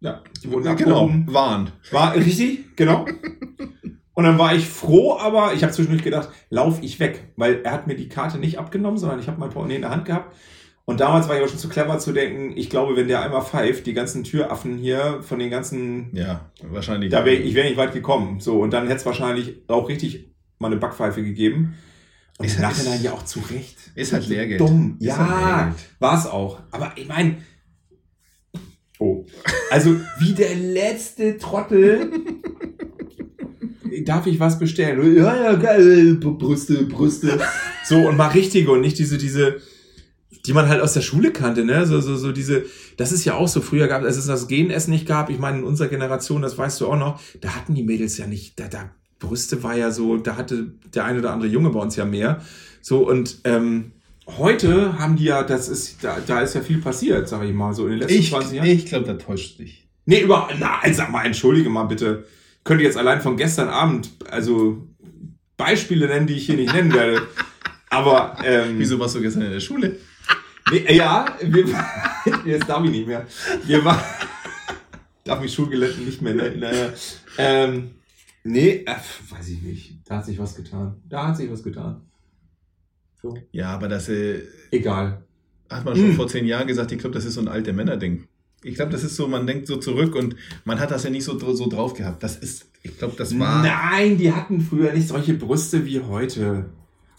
[0.00, 1.26] Ja, die wurden genau, abgehoben.
[1.32, 1.72] warnt.
[1.90, 3.06] War richtig, genau.
[4.18, 7.70] Und dann war ich froh, aber ich habe zwischendurch gedacht, lauf ich weg, weil er
[7.70, 10.34] hat mir die Karte nicht abgenommen, sondern ich habe mein Portemonnaie in der Hand gehabt.
[10.86, 13.42] Und damals war ich aber schon zu clever zu denken, ich glaube, wenn der einmal
[13.42, 17.10] pfeift, die ganzen Türaffen hier von den ganzen, Ja, wahrscheinlich.
[17.12, 18.40] da wäre ich wäre nicht weit gekommen.
[18.40, 21.74] So und dann hätte es wahrscheinlich auch richtig mal eine Backpfeife gegeben.
[22.38, 23.76] Und Ist im halt- Nachhinein ja auch zu Recht.
[23.94, 24.58] Ist halt Lehrgeld.
[24.60, 24.96] Dumm.
[24.98, 25.76] Ist halt Ja, Lehrgeld.
[26.00, 26.58] war es auch.
[26.72, 27.36] Aber ich meine,
[28.98, 29.24] oh,
[29.70, 32.10] also wie der letzte Trottel.
[34.04, 35.16] Darf ich was bestellen?
[35.16, 37.38] Ja, ja, geil, Brüste, Brüste.
[37.84, 39.62] So, und mal richtige und nicht diese, diese,
[40.44, 41.86] die man halt aus der Schule kannte, ne?
[41.86, 42.64] So, so, so diese,
[42.98, 45.60] das ist ja auch so, früher gab als es das Genessen nicht gab, ich meine,
[45.60, 48.68] in unserer Generation, das weißt du auch noch, da hatten die Mädels ja nicht, da,
[48.68, 52.04] da, Brüste war ja so, da hatte der ein oder andere Junge bei uns ja
[52.04, 52.40] mehr.
[52.80, 53.92] So, und ähm,
[54.26, 57.72] heute haben die ja, das ist, da, da ist ja viel passiert, sag ich mal,
[57.74, 58.68] so in den letzten Ich, 20 Jahren.
[58.68, 59.88] ich glaube, da täuscht dich.
[60.06, 62.24] Nee, über, nein, sag mal, entschuldige mal bitte.
[62.64, 64.86] Könnte jetzt allein von gestern Abend, also
[65.56, 67.22] Beispiele nennen, die ich hier nicht nennen werde.
[67.90, 69.96] Aber, ähm, Wieso warst du gestern in der Schule?
[70.70, 71.64] Nee, äh, ja, wir,
[72.44, 73.26] jetzt darf ich nicht mehr.
[73.64, 73.98] Wir waren,
[75.24, 76.60] darf mich Schulgelehrten nicht mehr nennen.
[76.60, 76.92] Naja.
[77.38, 77.90] Ähm,
[78.44, 78.94] nee, äh,
[79.30, 79.94] weiß ich nicht.
[80.06, 81.00] Da hat sich was getan.
[81.08, 82.02] Da hat sich was getan.
[83.22, 83.36] So.
[83.50, 85.22] Ja, aber das äh, Egal.
[85.70, 86.14] hat man schon Hm.
[86.16, 86.92] vor zehn Jahren gesagt.
[86.92, 88.28] Ich glaube, das ist so ein alte Männerding.
[88.62, 91.24] Ich glaube, das ist so, man denkt so zurück und man hat das ja nicht
[91.24, 92.22] so, so drauf gehabt.
[92.22, 93.62] Das ist, ich glaube, das war.
[93.62, 96.70] Nein, die hatten früher nicht solche Brüste wie heute.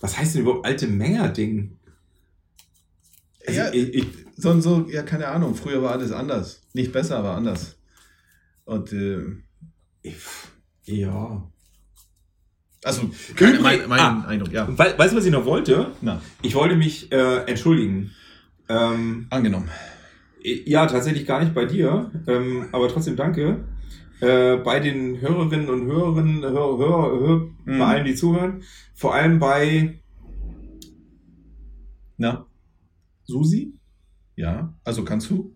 [0.02, 1.78] Was heißt denn überhaupt alte Männer-Ding?
[3.47, 3.71] Also, Ja.
[3.73, 5.56] ich, ich, So und so, ja, keine Ahnung.
[5.56, 6.62] Früher war alles anders.
[6.73, 7.78] Nicht besser, aber anders.
[8.65, 9.19] Und, äh,
[10.02, 10.15] ich,
[10.86, 11.49] ja.
[12.84, 14.25] also, keine, mein, mein ah.
[14.28, 14.67] Eindruck, ja.
[14.78, 15.91] Weißt du, was ich noch wollte?
[16.02, 18.12] Na, Ich wollte mich äh, entschuldigen.
[18.69, 19.69] Ähm, angenommen.
[20.43, 23.65] Ja, tatsächlich gar nicht bei dir, ähm, aber trotzdem danke.
[24.21, 27.80] Äh, bei den Hörerinnen und Hörern, Hör, Hör, Hör, Mhm.
[27.80, 28.63] bei allen, die zuhören,
[28.95, 30.02] vor allem bei
[32.17, 32.45] Na,
[33.23, 33.73] Susi,
[34.36, 35.56] ja, also kannst du?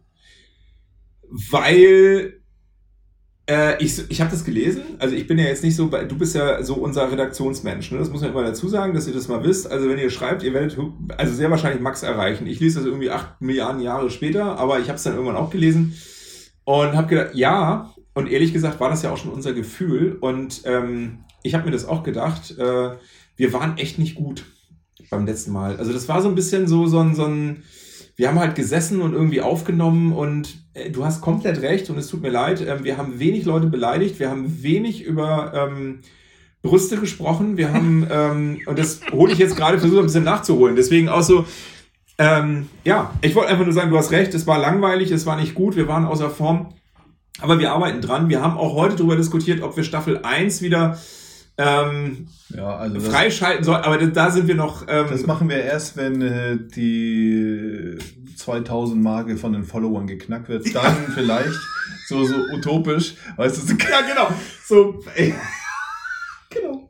[1.51, 2.42] weil
[3.53, 4.81] äh, ich, ich habe das gelesen.
[4.97, 7.91] Also ich bin ja jetzt nicht so, du bist ja so unser Redaktionsmensch.
[7.91, 7.99] Ne?
[7.99, 9.69] Das muss man immer dazu sagen, dass ihr das mal wisst.
[9.69, 10.75] Also wenn ihr schreibt, ihr werdet
[11.17, 12.47] also sehr wahrscheinlich Max erreichen.
[12.47, 15.51] Ich lese das irgendwie acht Milliarden Jahre später, aber ich habe es dann irgendwann auch
[15.51, 15.93] gelesen
[16.63, 17.93] und habe gedacht, ja.
[18.15, 20.17] Und ehrlich gesagt war das ja auch schon unser Gefühl.
[20.19, 22.57] Und ähm, ich habe mir das auch gedacht.
[22.57, 22.91] Äh,
[23.35, 24.45] wir waren echt nicht gut
[25.09, 25.77] beim letzten Mal.
[25.77, 27.63] Also das war so ein bisschen so so ein so ein
[28.15, 32.07] wir haben halt gesessen und irgendwie aufgenommen und äh, du hast komplett recht und es
[32.07, 32.61] tut mir leid.
[32.61, 35.99] Ähm, wir haben wenig Leute beleidigt, wir haben wenig über ähm,
[36.61, 40.75] Brüste gesprochen, wir haben, ähm, und das hole ich jetzt gerade, versuche ein bisschen nachzuholen.
[40.75, 41.45] Deswegen auch so,
[42.17, 45.35] ähm, ja, ich wollte einfach nur sagen, du hast recht, es war langweilig, es war
[45.35, 46.73] nicht gut, wir waren außer Form,
[47.41, 48.29] aber wir arbeiten dran.
[48.29, 50.99] Wir haben auch heute darüber diskutiert, ob wir Staffel 1 wieder
[51.57, 54.85] ähm, Ja, also freischalten sollen, aber da, sind wir noch.
[54.87, 57.97] Ähm, das machen wir erst, wenn äh, die
[58.37, 60.73] 2000 Marke von den Followern geknackt wird.
[60.73, 61.59] Dann vielleicht
[62.07, 64.29] so, so utopisch, weißt du, so Ja, genau.
[64.65, 65.33] So, ey.
[66.49, 66.89] genau.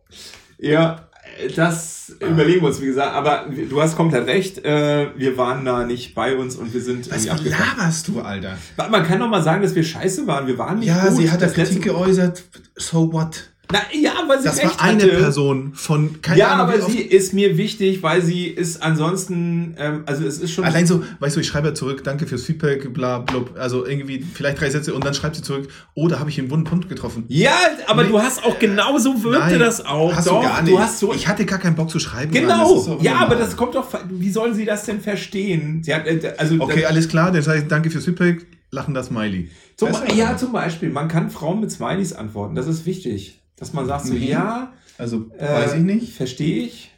[0.58, 1.10] Ja,
[1.56, 3.14] das überlegen wir uns, wie gesagt.
[3.16, 4.64] Aber du hast komplett recht.
[4.64, 8.58] Äh, wir waren da nicht bei uns und wir sind Was laberst du, Alter?
[8.90, 10.48] Man kann doch mal sagen, dass wir scheiße waren.
[10.48, 11.18] Wir waren nicht Ja, gut.
[11.18, 12.44] sie hat da Das letzte- Kritik geäußert.
[12.76, 13.50] So what?
[13.74, 15.18] Na, ja, weil sie Das recht war eine hatte.
[15.18, 20.04] Person von keine Ja, Ahnung, aber sie ist mir wichtig, weil sie ist ansonsten, ähm,
[20.06, 20.64] also es ist schon.
[20.64, 23.56] Allein so, weißt du, ich schreibe ja zurück, danke fürs Feedback, bla, blub.
[23.58, 26.52] Also irgendwie vielleicht drei Sätze und dann schreibt sie zurück, oh, da habe ich einen
[26.52, 27.26] wunden Punkt getroffen.
[27.30, 27.52] ja,
[27.88, 28.10] aber Nee.
[28.10, 30.14] du hast auch genauso wirkte Nein, das auch.
[30.16, 30.78] Hast Doch, du gar nicht.
[30.78, 31.14] hast so.
[31.14, 32.32] ich hatte gar keinen Bock zu schreiben.
[32.32, 32.78] Genau.
[32.80, 33.88] so ja, aber das kommt doch.
[34.10, 35.82] Wie sollen sie das denn verstehen?
[35.84, 39.50] Sie hat, äh, also Okay, alles klar, das heißt, danke fürs Feedback, lachen das Smiley.
[39.78, 42.54] Zum, du, ja, zum Beispiel, man kann Frauen mit Smileys antworten.
[42.54, 43.40] Das ist wichtig.
[43.64, 44.24] Dass man sagt so, Mhm.
[44.24, 46.12] ja, Also, äh, weiß ich nicht.
[46.18, 46.92] Verstehe ich.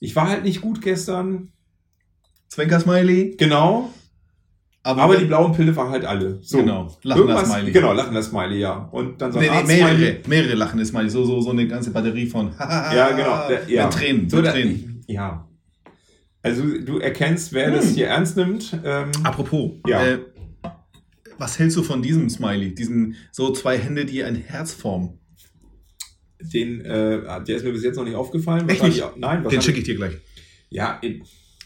[0.00, 1.52] Ich war halt nicht gut gestern.
[2.48, 3.36] Zwinker-Smiley.
[3.38, 3.90] Genau.
[4.82, 6.40] Aber, Aber die blauen Pille waren halt alle.
[6.42, 6.58] So.
[6.58, 7.70] Genau, lachender Irgendwas- Smiley.
[7.72, 8.88] Genau, lachender Smiley, ja.
[8.90, 11.10] Und dann so Nee, nee, mehrere, mehrere lachende Smiley.
[11.10, 12.52] So, so, so eine ganze Batterie von.
[12.58, 13.48] Ja, genau.
[13.48, 13.84] Der, ja.
[13.84, 15.04] Mit Tränen, So, mit da- Tränen.
[15.06, 15.48] Ja.
[16.42, 17.94] Also du erkennst, wer das Hm.
[17.94, 18.76] hier ernst nimmt.
[18.84, 20.04] Ähm, Apropos, Ja.
[20.04, 20.18] äh,
[21.38, 22.74] was hältst du von diesem Smiley?
[22.74, 25.20] Diesen so zwei Hände, die ein Herz formen.
[26.40, 28.68] Den, äh, der ist mir bis jetzt noch nicht aufgefallen.
[28.68, 28.98] Echt nicht?
[29.16, 29.64] Nein, Den wahrscheinlich.
[29.64, 30.12] schicke ich dir gleich.
[30.70, 31.00] Ja,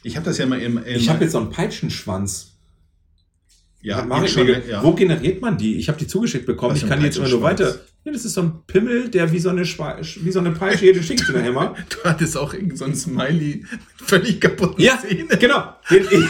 [0.03, 0.79] Ich habe das ja mal im.
[0.79, 2.53] im ich habe jetzt so einen Peitschenschwanz.
[3.83, 4.83] ja, Marek jetzt schon, mir ja.
[4.83, 5.77] Wo generiert man die?
[5.77, 6.75] Ich habe die zugeschickt bekommen.
[6.75, 7.81] Was ich kann ein die jetzt immer nur weiter.
[8.05, 10.87] Ja, das ist so ein Pimmel, der wie so eine, Schwa wie so eine Peitsche
[10.93, 11.75] den ich dir nachher mal.
[11.89, 13.65] Du hattest auch irgend so einen Smiley
[14.05, 15.29] völlig kaputten Ja, Zähnen.
[15.39, 15.75] genau.
[15.91, 16.07] Den,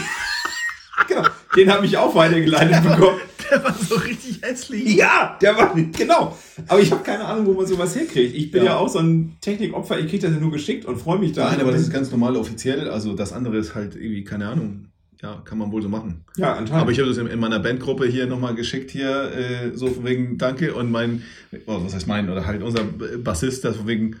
[1.07, 1.23] genau,
[1.55, 3.19] den habe ich auch weitergeleitet bekommen.
[3.51, 4.95] Der war so richtig hässlich.
[4.95, 6.37] Ja, der war, genau.
[6.67, 8.35] Aber ich habe keine Ahnung, wo man sowas herkriegt.
[8.35, 8.77] Ich bin ja, Ja.
[8.77, 9.99] auch so ein Technikopfer.
[9.99, 11.49] Ich kriege das ja nur geschickt und freue mich da.
[11.49, 12.89] Nein, aber das ist ganz normal offiziell.
[12.89, 14.87] Also das andere ist halt irgendwie, keine Ahnung.
[15.21, 16.25] Ja, kann man wohl so machen.
[16.35, 16.81] ja, anscheinend.
[16.81, 20.03] Aber ich habe das in, in meiner Bandgruppe hier nochmal geschickt hier, äh, so von
[20.03, 21.23] wegen Danke und mein,
[21.65, 24.17] oh, was heißt mein, oder halt unser Bassist, das von wegen,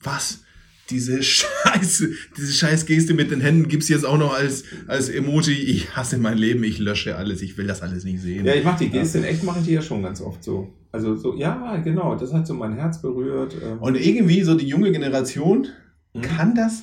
[0.00, 0.44] was?
[0.90, 5.52] Diese Scheiße, diese scheiß Geste mit den Händen gibt's jetzt auch noch als, als Emoji.
[5.54, 8.46] Ich hasse mein Leben, ich lösche alles, ich will das alles nicht sehen.
[8.46, 10.72] Ja, ich mache die Geste in echt, mache ich die ja schon ganz oft so.
[10.92, 13.54] Also so, ja, genau, das hat so mein Herz berührt.
[13.62, 13.78] ähm.
[13.80, 15.66] Und irgendwie so die junge Generation
[16.14, 16.22] Mhm.
[16.22, 16.82] kann das,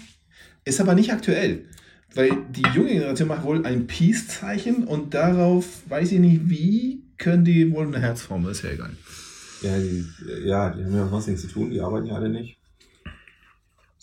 [0.65, 1.65] ist aber nicht aktuell.
[2.13, 7.43] Weil die junge Generation macht wohl ein Peace-Zeichen und darauf, weiß ich nicht wie, können
[7.43, 8.91] die wohl eine Herzform, ist ja egal.
[9.63, 10.05] Ja, die,
[10.45, 12.57] ja, die haben ja was nichts zu tun, die arbeiten ja alle nicht.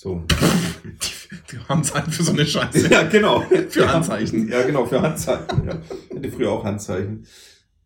[0.03, 0.25] So.
[1.53, 2.89] Die haben Zeit für so eine Scheiße.
[2.91, 3.41] Ja, genau.
[3.69, 4.49] Für Handzeichen.
[4.49, 5.67] Ja, genau, für Handzeichen.
[5.67, 5.79] Ja.
[6.09, 7.27] Ich hatte früher auch Handzeichen.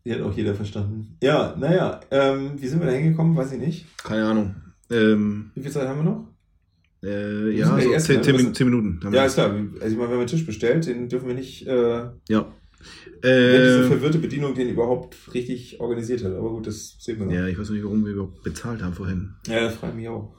[0.05, 1.17] Die hat auch jeder verstanden.
[1.21, 3.35] Ja, naja, ähm, wie sind wir da hingekommen?
[3.37, 3.87] Weiß ich nicht.
[4.05, 4.55] Keine Ahnung.
[4.93, 6.29] Ähm, Wie viel Zeit haben wir noch?
[7.03, 9.01] äh, ja, so zehn, mal- zehn, was- Min- zehn Minuten.
[9.13, 9.51] Ja, ist klar.
[9.51, 12.47] Also ich meine, wenn einen Tisch bestellt, den dürfen wir nicht, äh, ja.
[13.23, 16.33] wenn diese Äh, verwirrte Bedienung den überhaupt richtig organisiert hat.
[16.33, 17.33] Aber gut, das sehen wir noch.
[17.33, 19.35] ja, ich weiß nicht, warum wir überhaupt bezahlt haben vorhin.
[19.49, 20.33] ja das freut mich auch.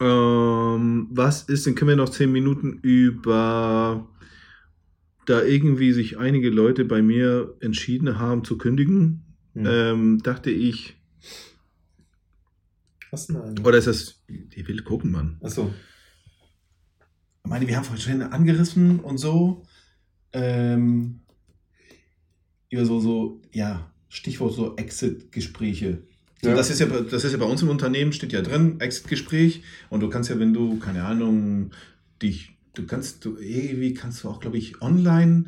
[0.00, 4.08] Ähm, was ist, denn können wir noch zehn Minuten über
[5.26, 9.66] da irgendwie sich einige Leute bei mir entschieden haben zu kündigen, Hm.
[9.66, 10.96] ähm, dachte ich,
[13.10, 13.66] Was denn eigentlich?
[13.66, 15.38] oder ist das, die will gucken, Mann.
[15.42, 15.72] Achso.
[17.44, 19.64] Ich meine, wir haben vorhin schon angerissen und so,
[20.32, 21.20] ähm,
[22.70, 26.06] über so, so, ja, Stichwort so Exit-Gespräche.
[26.42, 26.54] Ja.
[26.54, 29.62] das, ist ja, bei- das ist ja bei uns im Unternehmen, steht ja drin, Exit-Gespräch.
[29.90, 31.70] Und du kannst ja, wenn du, keine Ahnung,
[32.22, 35.46] dich, du kannst, du, irgendwie kannst du auch, glaube ich, online,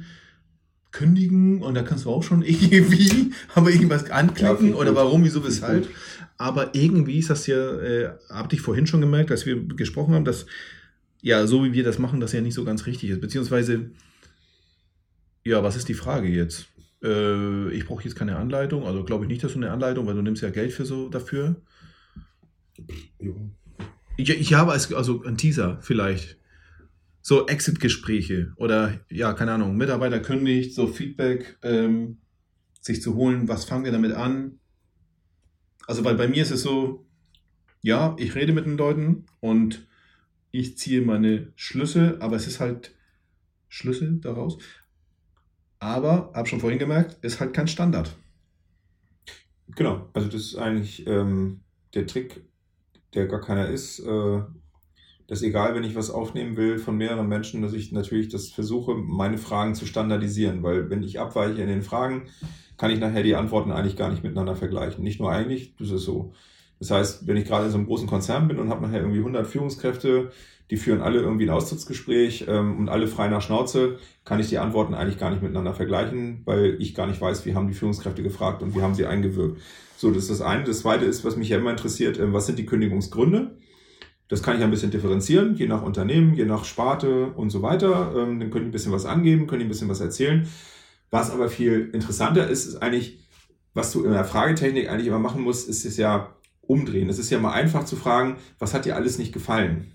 [0.93, 5.25] kündigen und da kannst du auch schon irgendwie aber irgendwas Ja, anklicken ich oder warum,
[5.25, 5.89] wieso, weshalb.
[6.37, 10.25] Aber irgendwie ist das ja, äh, hab ich vorhin schon gemerkt, dass wir gesprochen haben,
[10.25, 10.47] dass
[11.23, 13.21] ja, so wie wir das machen, das ja nicht so ganz richtig ist.
[13.21, 13.91] Beziehungsweise,
[15.45, 16.67] ja, was ist die Frage jetzt?
[17.03, 20.15] Äh, ich brauche jetzt keine Anleitung, also glaube ich nicht, dass du eine Anleitung, weil
[20.15, 21.57] du nimmst ja Geld für so dafür.
[23.19, 23.37] Jo.
[24.17, 26.39] Ich, ich habe als, also ein Teaser vielleicht.
[27.23, 32.19] So Exit-Gespräche oder ja, keine Ahnung, Mitarbeiter kündigt, so Feedback ähm,
[32.81, 34.59] sich zu holen, was fangen wir damit an?
[35.87, 37.07] Also, weil bei mir ist es so,
[37.83, 39.87] ja, ich rede mit den Leuten und
[40.51, 42.95] ich ziehe meine Schlüsse, aber es ist halt
[43.69, 44.59] Schlüsse daraus.
[45.81, 48.15] Aber, habe schon vorhin gemerkt, ist halt kein Standard.
[49.75, 51.61] Genau, also das ist eigentlich ähm,
[51.95, 52.45] der Trick,
[53.15, 53.99] der gar keiner ist.
[54.01, 54.43] Äh,
[55.27, 58.95] dass egal, wenn ich was aufnehmen will von mehreren Menschen, dass ich natürlich das versuche,
[58.97, 62.25] meine Fragen zu standardisieren, weil wenn ich abweiche in den Fragen,
[62.77, 65.05] kann ich nachher die Antworten eigentlich gar nicht miteinander vergleichen.
[65.05, 66.33] Nicht nur eigentlich, das ist so.
[66.81, 69.19] Das heißt, wenn ich gerade in so einem großen Konzern bin und habe nachher irgendwie
[69.19, 70.33] 100 Führungskräfte,
[70.71, 74.59] die führen alle irgendwie ein Austrittsgespräch ähm, und alle frei nach Schnauze, kann ich die
[74.59, 78.23] Antworten eigentlich gar nicht miteinander vergleichen, weil ich gar nicht weiß, wie haben die Führungskräfte
[78.23, 79.61] gefragt und wie haben sie eingewirkt.
[79.97, 80.65] So, das ist das eine.
[80.65, 83.59] Das zweite ist, was mich ja immer interessiert, ähm, was sind die Kündigungsgründe?
[84.29, 88.15] Das kann ich ein bisschen differenzieren, je nach Unternehmen, je nach Sparte und so weiter.
[88.17, 90.49] Ähm, dann können die ein bisschen was angeben, können die ein bisschen was erzählen.
[91.11, 93.19] Was aber viel interessanter ist, ist eigentlich,
[93.75, 96.33] was du in der Fragetechnik eigentlich immer machen musst, ist es ja
[96.71, 97.09] umdrehen.
[97.09, 99.87] Es ist ja mal einfach zu fragen, was hat dir alles nicht gefallen?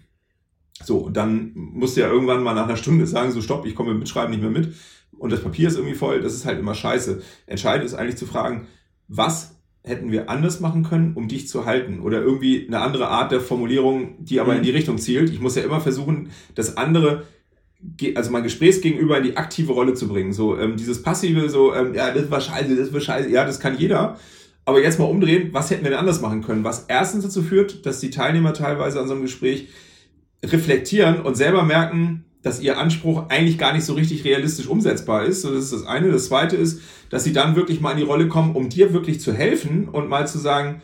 [0.83, 3.75] So, und dann musst du ja irgendwann mal nach einer Stunde sagen, so stopp, ich
[3.75, 4.73] komme mit Mitschreiben nicht mehr mit
[5.17, 7.21] und das Papier ist irgendwie voll, das ist halt immer scheiße.
[7.47, 8.67] Entscheidend ist eigentlich zu fragen,
[9.07, 11.99] was hätten wir anders machen können, um dich zu halten?
[12.01, 14.57] Oder irgendwie eine andere Art der Formulierung, die aber Mhm.
[14.57, 15.29] in die Richtung zielt.
[15.29, 17.23] Ich muss ja immer versuchen, das andere,
[18.15, 20.33] also mein Gesprächsgegenüber in die aktive Rolle zu bringen.
[20.33, 23.59] So ähm, dieses passive, so, ähm, ja, das war scheiße, das war scheiße, ja, das
[23.59, 24.17] kann jeder.
[24.65, 26.63] Aber jetzt mal umdrehen, was hätten wir denn anders machen können?
[26.63, 29.69] Was erstens dazu führt, dass die Teilnehmer teilweise an so einem Gespräch
[30.43, 35.41] reflektieren und selber merken, dass ihr Anspruch eigentlich gar nicht so richtig realistisch umsetzbar ist.
[35.41, 36.11] So, das ist das eine.
[36.11, 39.19] Das zweite ist, dass sie dann wirklich mal in die Rolle kommen, um dir wirklich
[39.19, 40.81] zu helfen und mal zu sagen,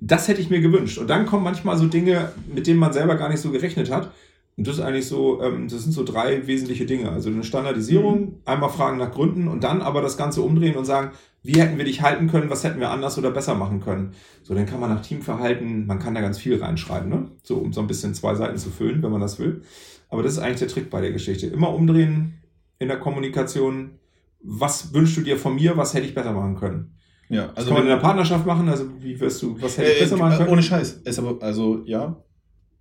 [0.00, 0.98] das hätte ich mir gewünscht.
[0.98, 4.10] Und dann kommen manchmal so Dinge, mit denen man selber gar nicht so gerechnet hat.
[4.56, 7.10] Und das ist eigentlich so, ähm, das sind so drei wesentliche Dinge.
[7.10, 11.12] Also eine Standardisierung, einmal fragen nach Gründen und dann aber das Ganze umdrehen und sagen,
[11.42, 14.12] wie hätten wir dich halten können, was hätten wir anders oder besser machen können.
[14.42, 17.30] So, dann kann man nach Teamverhalten, man kann da ganz viel reinschreiben, ne?
[17.42, 19.62] So, um so ein bisschen zwei Seiten zu füllen, wenn man das will.
[20.08, 21.46] Aber das ist eigentlich der Trick bei der Geschichte.
[21.46, 22.34] Immer umdrehen
[22.78, 23.98] in der Kommunikation.
[24.40, 25.76] Was wünschst du dir von mir?
[25.76, 26.94] Was hätte ich besser machen können?
[27.28, 28.68] Ja, Also kann man in der Partnerschaft machen.
[28.68, 29.60] Also wie wirst du?
[29.60, 30.50] Was hätte ich äh, besser machen können?
[30.50, 31.00] ohne Scheiß.
[31.04, 32.22] Ist aber, also, ja.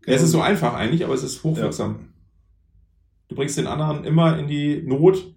[0.06, 2.10] Ja, es ist so einfach eigentlich, aber es ist hochwirksam.
[3.28, 5.34] Du bringst den anderen immer in die Not,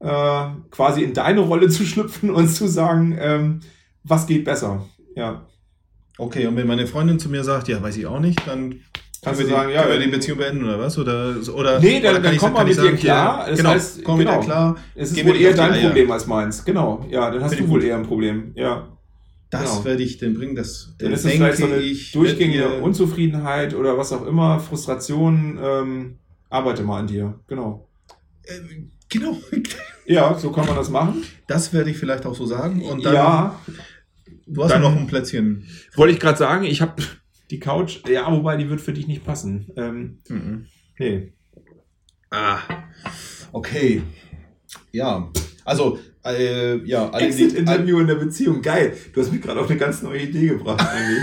[0.00, 3.60] äh, quasi in deine Rolle zu schlüpfen und zu sagen, ähm,
[4.04, 4.84] was geht besser.
[5.14, 5.46] Ja.
[6.18, 8.80] Okay, und wenn meine Freundin zu mir sagt, ja, weiß ich auch nicht, dann
[9.22, 10.96] Kannst können du wir sagen, die, ja, können wir die Beziehung beenden oder was?
[10.98, 13.38] Oder, oder, Nee, dann- oder dann ich- komm mal kann ich mit dir sagen, klar.
[13.40, 14.38] Ja, Das genau, heißt, komm genau.
[14.40, 14.76] dir klar.
[14.94, 15.88] Es ist wohl eher dein Eier.
[15.88, 16.64] Problem als meins.
[16.64, 17.04] Genau.
[17.10, 17.88] Ja, dann hast Finde du wohl gut.
[17.88, 18.52] eher ein Problem.
[18.54, 18.88] Ja.
[19.50, 19.84] Das Genau.
[19.84, 23.96] werde ich denn bringen, das Dann ist es vielleicht so eine ich, durchgängige Unzufriedenheit oder
[23.98, 25.58] was auch immer, Frustration.
[25.62, 26.18] Ähm,
[26.50, 27.38] arbeite mal an dir.
[27.48, 27.88] Genau.
[28.44, 28.52] Äh,
[29.08, 29.38] genau,
[30.06, 31.22] Ja, so kann man das machen.
[31.46, 32.82] das werde ich vielleicht auch so sagen.
[32.82, 33.60] Und dann, ja,
[34.46, 35.64] du hast dann- noch ein Plätzchen.
[35.96, 37.02] wollte ich gerade sagen, ich habe
[37.50, 39.66] die Couch, ja, wobei die wird für dich nicht passen.
[39.76, 40.66] Ähm, Mhm.
[40.98, 41.32] nee.
[42.30, 42.58] Ah,
[43.52, 44.02] okay.
[44.92, 45.30] Ja,
[45.64, 48.96] also, äh, ja, alle, Exit-Interview in der Beziehung, geil.
[49.12, 51.22] Du hast mich gerade auf eine ganz neue Idee gebracht, eigentlich.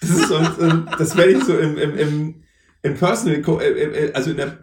[0.00, 0.30] Das ist
[0.98, 2.34] das werde ich so im, im, im,
[2.82, 4.58] im Personal, Co- äh, äh, also in der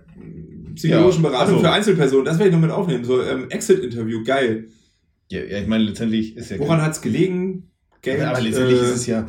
[0.75, 3.03] psychologischen Ja, Beratung also- für Einzelpersonen, das werde ich noch mit aufnehmen.
[3.05, 4.67] So ähm, Exit-Interview, geil.
[5.31, 7.69] ja, ja, ich meine, letztendlich ist ja Woran hat es gelegen?
[8.01, 9.25] Geld, aber letztendlich äh, ist es ja,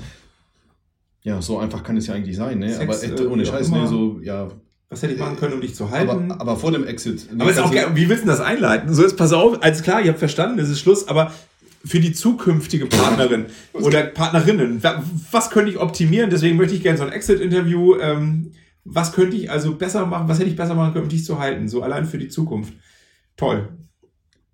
[1.22, 2.68] ja, so einfach kann es ja eigentlich sein, ne?
[2.72, 3.86] Sex, aber echt, äh, ohne Scheiß, ne?
[3.86, 4.50] So, ja.
[4.90, 6.30] Was hätte ich machen können, um dich zu halten?
[6.32, 7.32] Aber, aber vor dem Exit.
[7.32, 7.88] ne, Aber ist auch geil.
[7.94, 8.92] Wie willst du das einleiten?
[8.94, 11.32] So ist, pass auf, alles klar, ihr habt verstanden, es ist Schluss, aber
[11.84, 16.30] für die zukünftige Partnerin oder Partnerinnen, wa- was könnte ich optimieren?
[16.30, 17.96] Deswegen möchte ich gerne so ein Exit-Interview.
[18.00, 18.52] Ähm,
[18.84, 20.28] was könnte ich also besser machen?
[20.28, 21.68] Was hätte ich besser machen können, um dich zu halten?
[21.68, 22.74] So allein für die Zukunft.
[23.36, 23.68] Toll.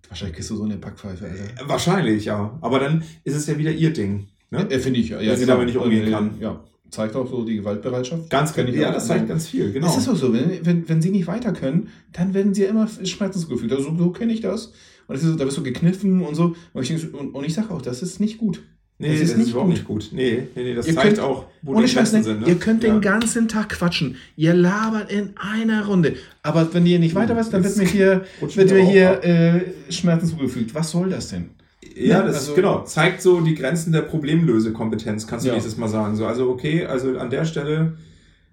[0.07, 1.43] Wahrscheinlich kriegst du so eine Packpfeife, Alter.
[1.43, 2.57] Äh, Wahrscheinlich, ja.
[2.61, 4.27] Aber dann ist es ja wieder ihr Ding.
[4.49, 4.67] Ne?
[4.69, 5.19] Ja, finde ich, ja.
[5.19, 6.31] Wenn sie damit nicht umgehen Äh, kann.
[6.39, 8.29] Ja, zeigt auch so die Gewaltbereitschaft.
[8.29, 8.69] Ganz genau.
[8.69, 8.93] ich Ja, auch.
[8.95, 9.87] das zeigt ganz viel, genau.
[9.87, 12.69] Es ist auch so, wenn, wenn, wenn sie nicht weiter können, dann werden sie ja
[12.69, 13.71] immer Schmerzensgefühl.
[13.73, 14.67] Also, so kenne ich das.
[15.07, 16.55] Und das ist, so- da wirst du gekniffen und so.
[16.73, 18.61] Und ich, und, und ich sage auch, das ist nicht gut.
[19.01, 19.73] Nee, Das das ist ist, nicht überhaupt gut.
[19.77, 20.09] nicht gut.
[20.13, 22.23] Nee, nee, nee das Ihr zeigt könnt- auch, wo Ohne die Scheiß, ne?
[22.23, 22.41] sind.
[22.41, 22.47] Ne?
[22.47, 22.91] ihr könnt ja.
[22.93, 24.15] den ganzen Tag quatschen.
[24.35, 26.13] Ihr labert in einer Runde.
[26.43, 29.91] Aber wenn ihr nicht weiter wisst, dann wird mir hier, wird wir mir hier äh,
[29.91, 30.73] Schmerzen zugefügt.
[30.75, 31.49] Was soll das denn?
[31.95, 32.27] Ja, Ne?
[32.27, 32.83] das Also- genau.
[32.83, 35.53] Zeigt so die Grenzen der Problemlösekompetenz, kannst du Ja.
[35.55, 36.15] nächstes Mal sagen.
[36.15, 37.97] So, also okay, also an der Stelle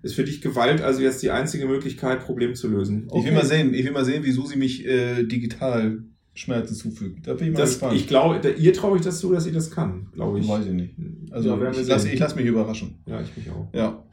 [0.02, 3.08] ist für dich Gewalt also jetzt die einzige Möglichkeit, Problem zu lösen.
[3.16, 5.98] Ich will mal sehen, ich will mal sehen, wie Susi mich äh, digital
[6.38, 7.26] Schmerzen zufügt.
[7.26, 7.94] Da bin ich mal Das, gespannt.
[7.96, 10.48] ich glaube, da- ihr traue ich das zu, dass sie das kann, glaube ich.
[10.48, 10.94] Weiß ich nicht.
[11.30, 12.98] Also Ja, ich lasse lass mich überraschen.
[13.06, 13.68] Ja, ich mich auch.
[13.72, 14.04] Ja.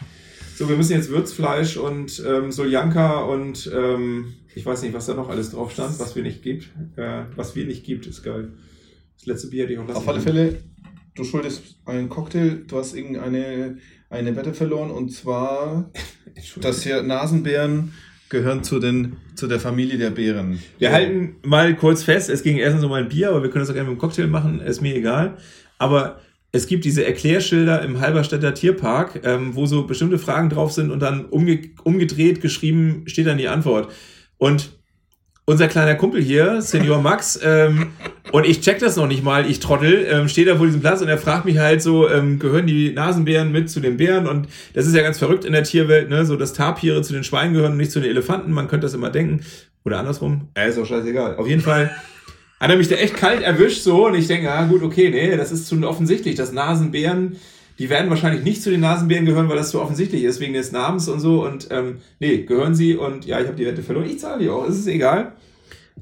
[0.55, 5.13] So, wir müssen jetzt Würzfleisch und ähm, Soljanka und ähm, ich weiß nicht, was da
[5.13, 6.69] noch alles drauf stand, was wir nicht gibt.
[6.95, 8.53] Äh, was wir nicht gibt, ist geil.
[9.17, 10.21] Das letzte Bier hätte ich auch lassen Auf alle.
[10.21, 10.57] Fälle,
[11.13, 13.77] du schuldest einen Cocktail, du hast irgendeine
[14.09, 15.91] eine Wette verloren und zwar,
[16.61, 17.91] dass hier Nasenbären
[18.29, 20.59] gehören zu, den, zu der Familie der Bären.
[20.79, 23.69] Wir halten mal kurz fest, es ging erstens um ein Bier, aber wir können das
[23.69, 25.37] auch gerne mit dem Cocktail machen, ist mir egal.
[25.77, 26.19] Aber
[26.51, 31.01] es gibt diese Erklärschilder im Halberstädter Tierpark, ähm, wo so bestimmte Fragen drauf sind und
[31.01, 33.91] dann umge umgedreht geschrieben steht dann die Antwort.
[34.37, 34.74] Und
[35.45, 37.87] unser kleiner Kumpel hier, Senior Max, ähm,
[38.31, 41.01] und ich check das noch nicht mal, ich Trottel, ähm, steht da vor diesem Platz
[41.01, 44.27] und er fragt mich halt so, ähm, gehören die Nasenbären mit zu den Bären?
[44.27, 46.25] Und das ist ja ganz verrückt in der Tierwelt, ne?
[46.25, 48.51] So, dass Tapire zu den Schweinen gehören und nicht zu den Elefanten.
[48.51, 49.41] Man könnte das immer denken.
[49.85, 50.49] Oder andersrum.
[50.55, 51.37] Äh, ist auch scheißegal.
[51.37, 51.91] Auf jeden Fall
[52.59, 55.37] hat er mich da echt kalt erwischt so und ich denke, ah gut, okay, nee,
[55.37, 57.37] das ist zu offensichtlich, dass Nasenbären,
[57.79, 60.71] die werden wahrscheinlich nicht zu den Nasenbären gehören, weil das so offensichtlich ist, wegen des
[60.71, 64.05] Namens und so und ähm, nee, gehören sie und ja, ich habe die Wette verloren,
[64.09, 65.33] ich zahle die auch, es ist egal.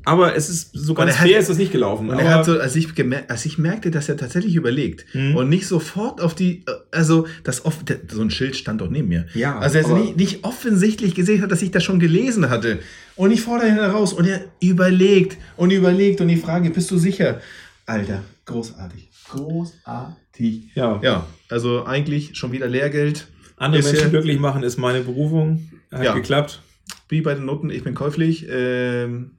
[0.06, 2.10] Aber es ist so Und ganz hat- fair ist das nicht gelaufen.
[2.10, 5.06] Und aber, er hat so, als ich, gemer- als ich merkte, dass er tatsächlich überlegt
[5.14, 5.36] Mhm.
[5.38, 9.08] und nicht sofort auf die, also das off, der, so ein Schild stand doch neben
[9.08, 9.28] mir.
[9.34, 12.80] Ja, also er nicht, nicht offensichtlich gesehen hat, dass ich das schon gelesen hatte.
[13.16, 16.98] Und ich fordere ihn heraus und er überlegt und überlegt und ich frage, bist du
[16.98, 17.40] sicher?
[17.86, 19.10] Alter, großartig.
[19.30, 20.23] Großartig.
[20.38, 21.00] Ja.
[21.04, 23.28] Ja, also eigentlich schon wieder Lehrgeld.
[23.58, 25.70] andere Ist Menschen ja- glücklich machen ist meine Berufung.
[25.92, 26.14] Hat Ja.
[26.14, 26.62] geklappt.
[27.10, 28.46] Wie bei den Noten, ich bin käuflich.
[28.50, 29.38] Ähm,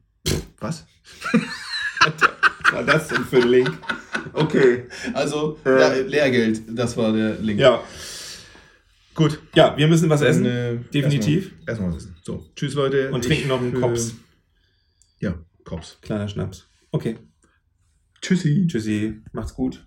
[0.59, 0.87] was?
[2.01, 3.71] Was war das denn für ein Link?
[4.33, 4.85] Okay.
[5.13, 5.81] Also, Äh.
[5.81, 7.59] ja, Lehrgeld, das war der Link.
[7.61, 7.83] Ja.
[9.15, 9.41] Gut.
[9.55, 10.45] Ja, wir müssen was essen.
[10.45, 11.53] Dann, äh, Definitiv.
[11.67, 12.17] Erstmal, erstmal was essen.
[12.23, 13.11] So, tschüss Leute.
[13.13, 14.15] Und Ich, trinken noch einen äh, Kops.
[15.21, 15.35] Ja,
[15.65, 15.99] Kops.
[16.03, 16.67] Kleiner Schnaps.
[16.91, 17.17] Okay.
[18.23, 18.67] Tschüssi.
[18.69, 19.21] Tschüssi.
[19.33, 19.85] Macht's gut.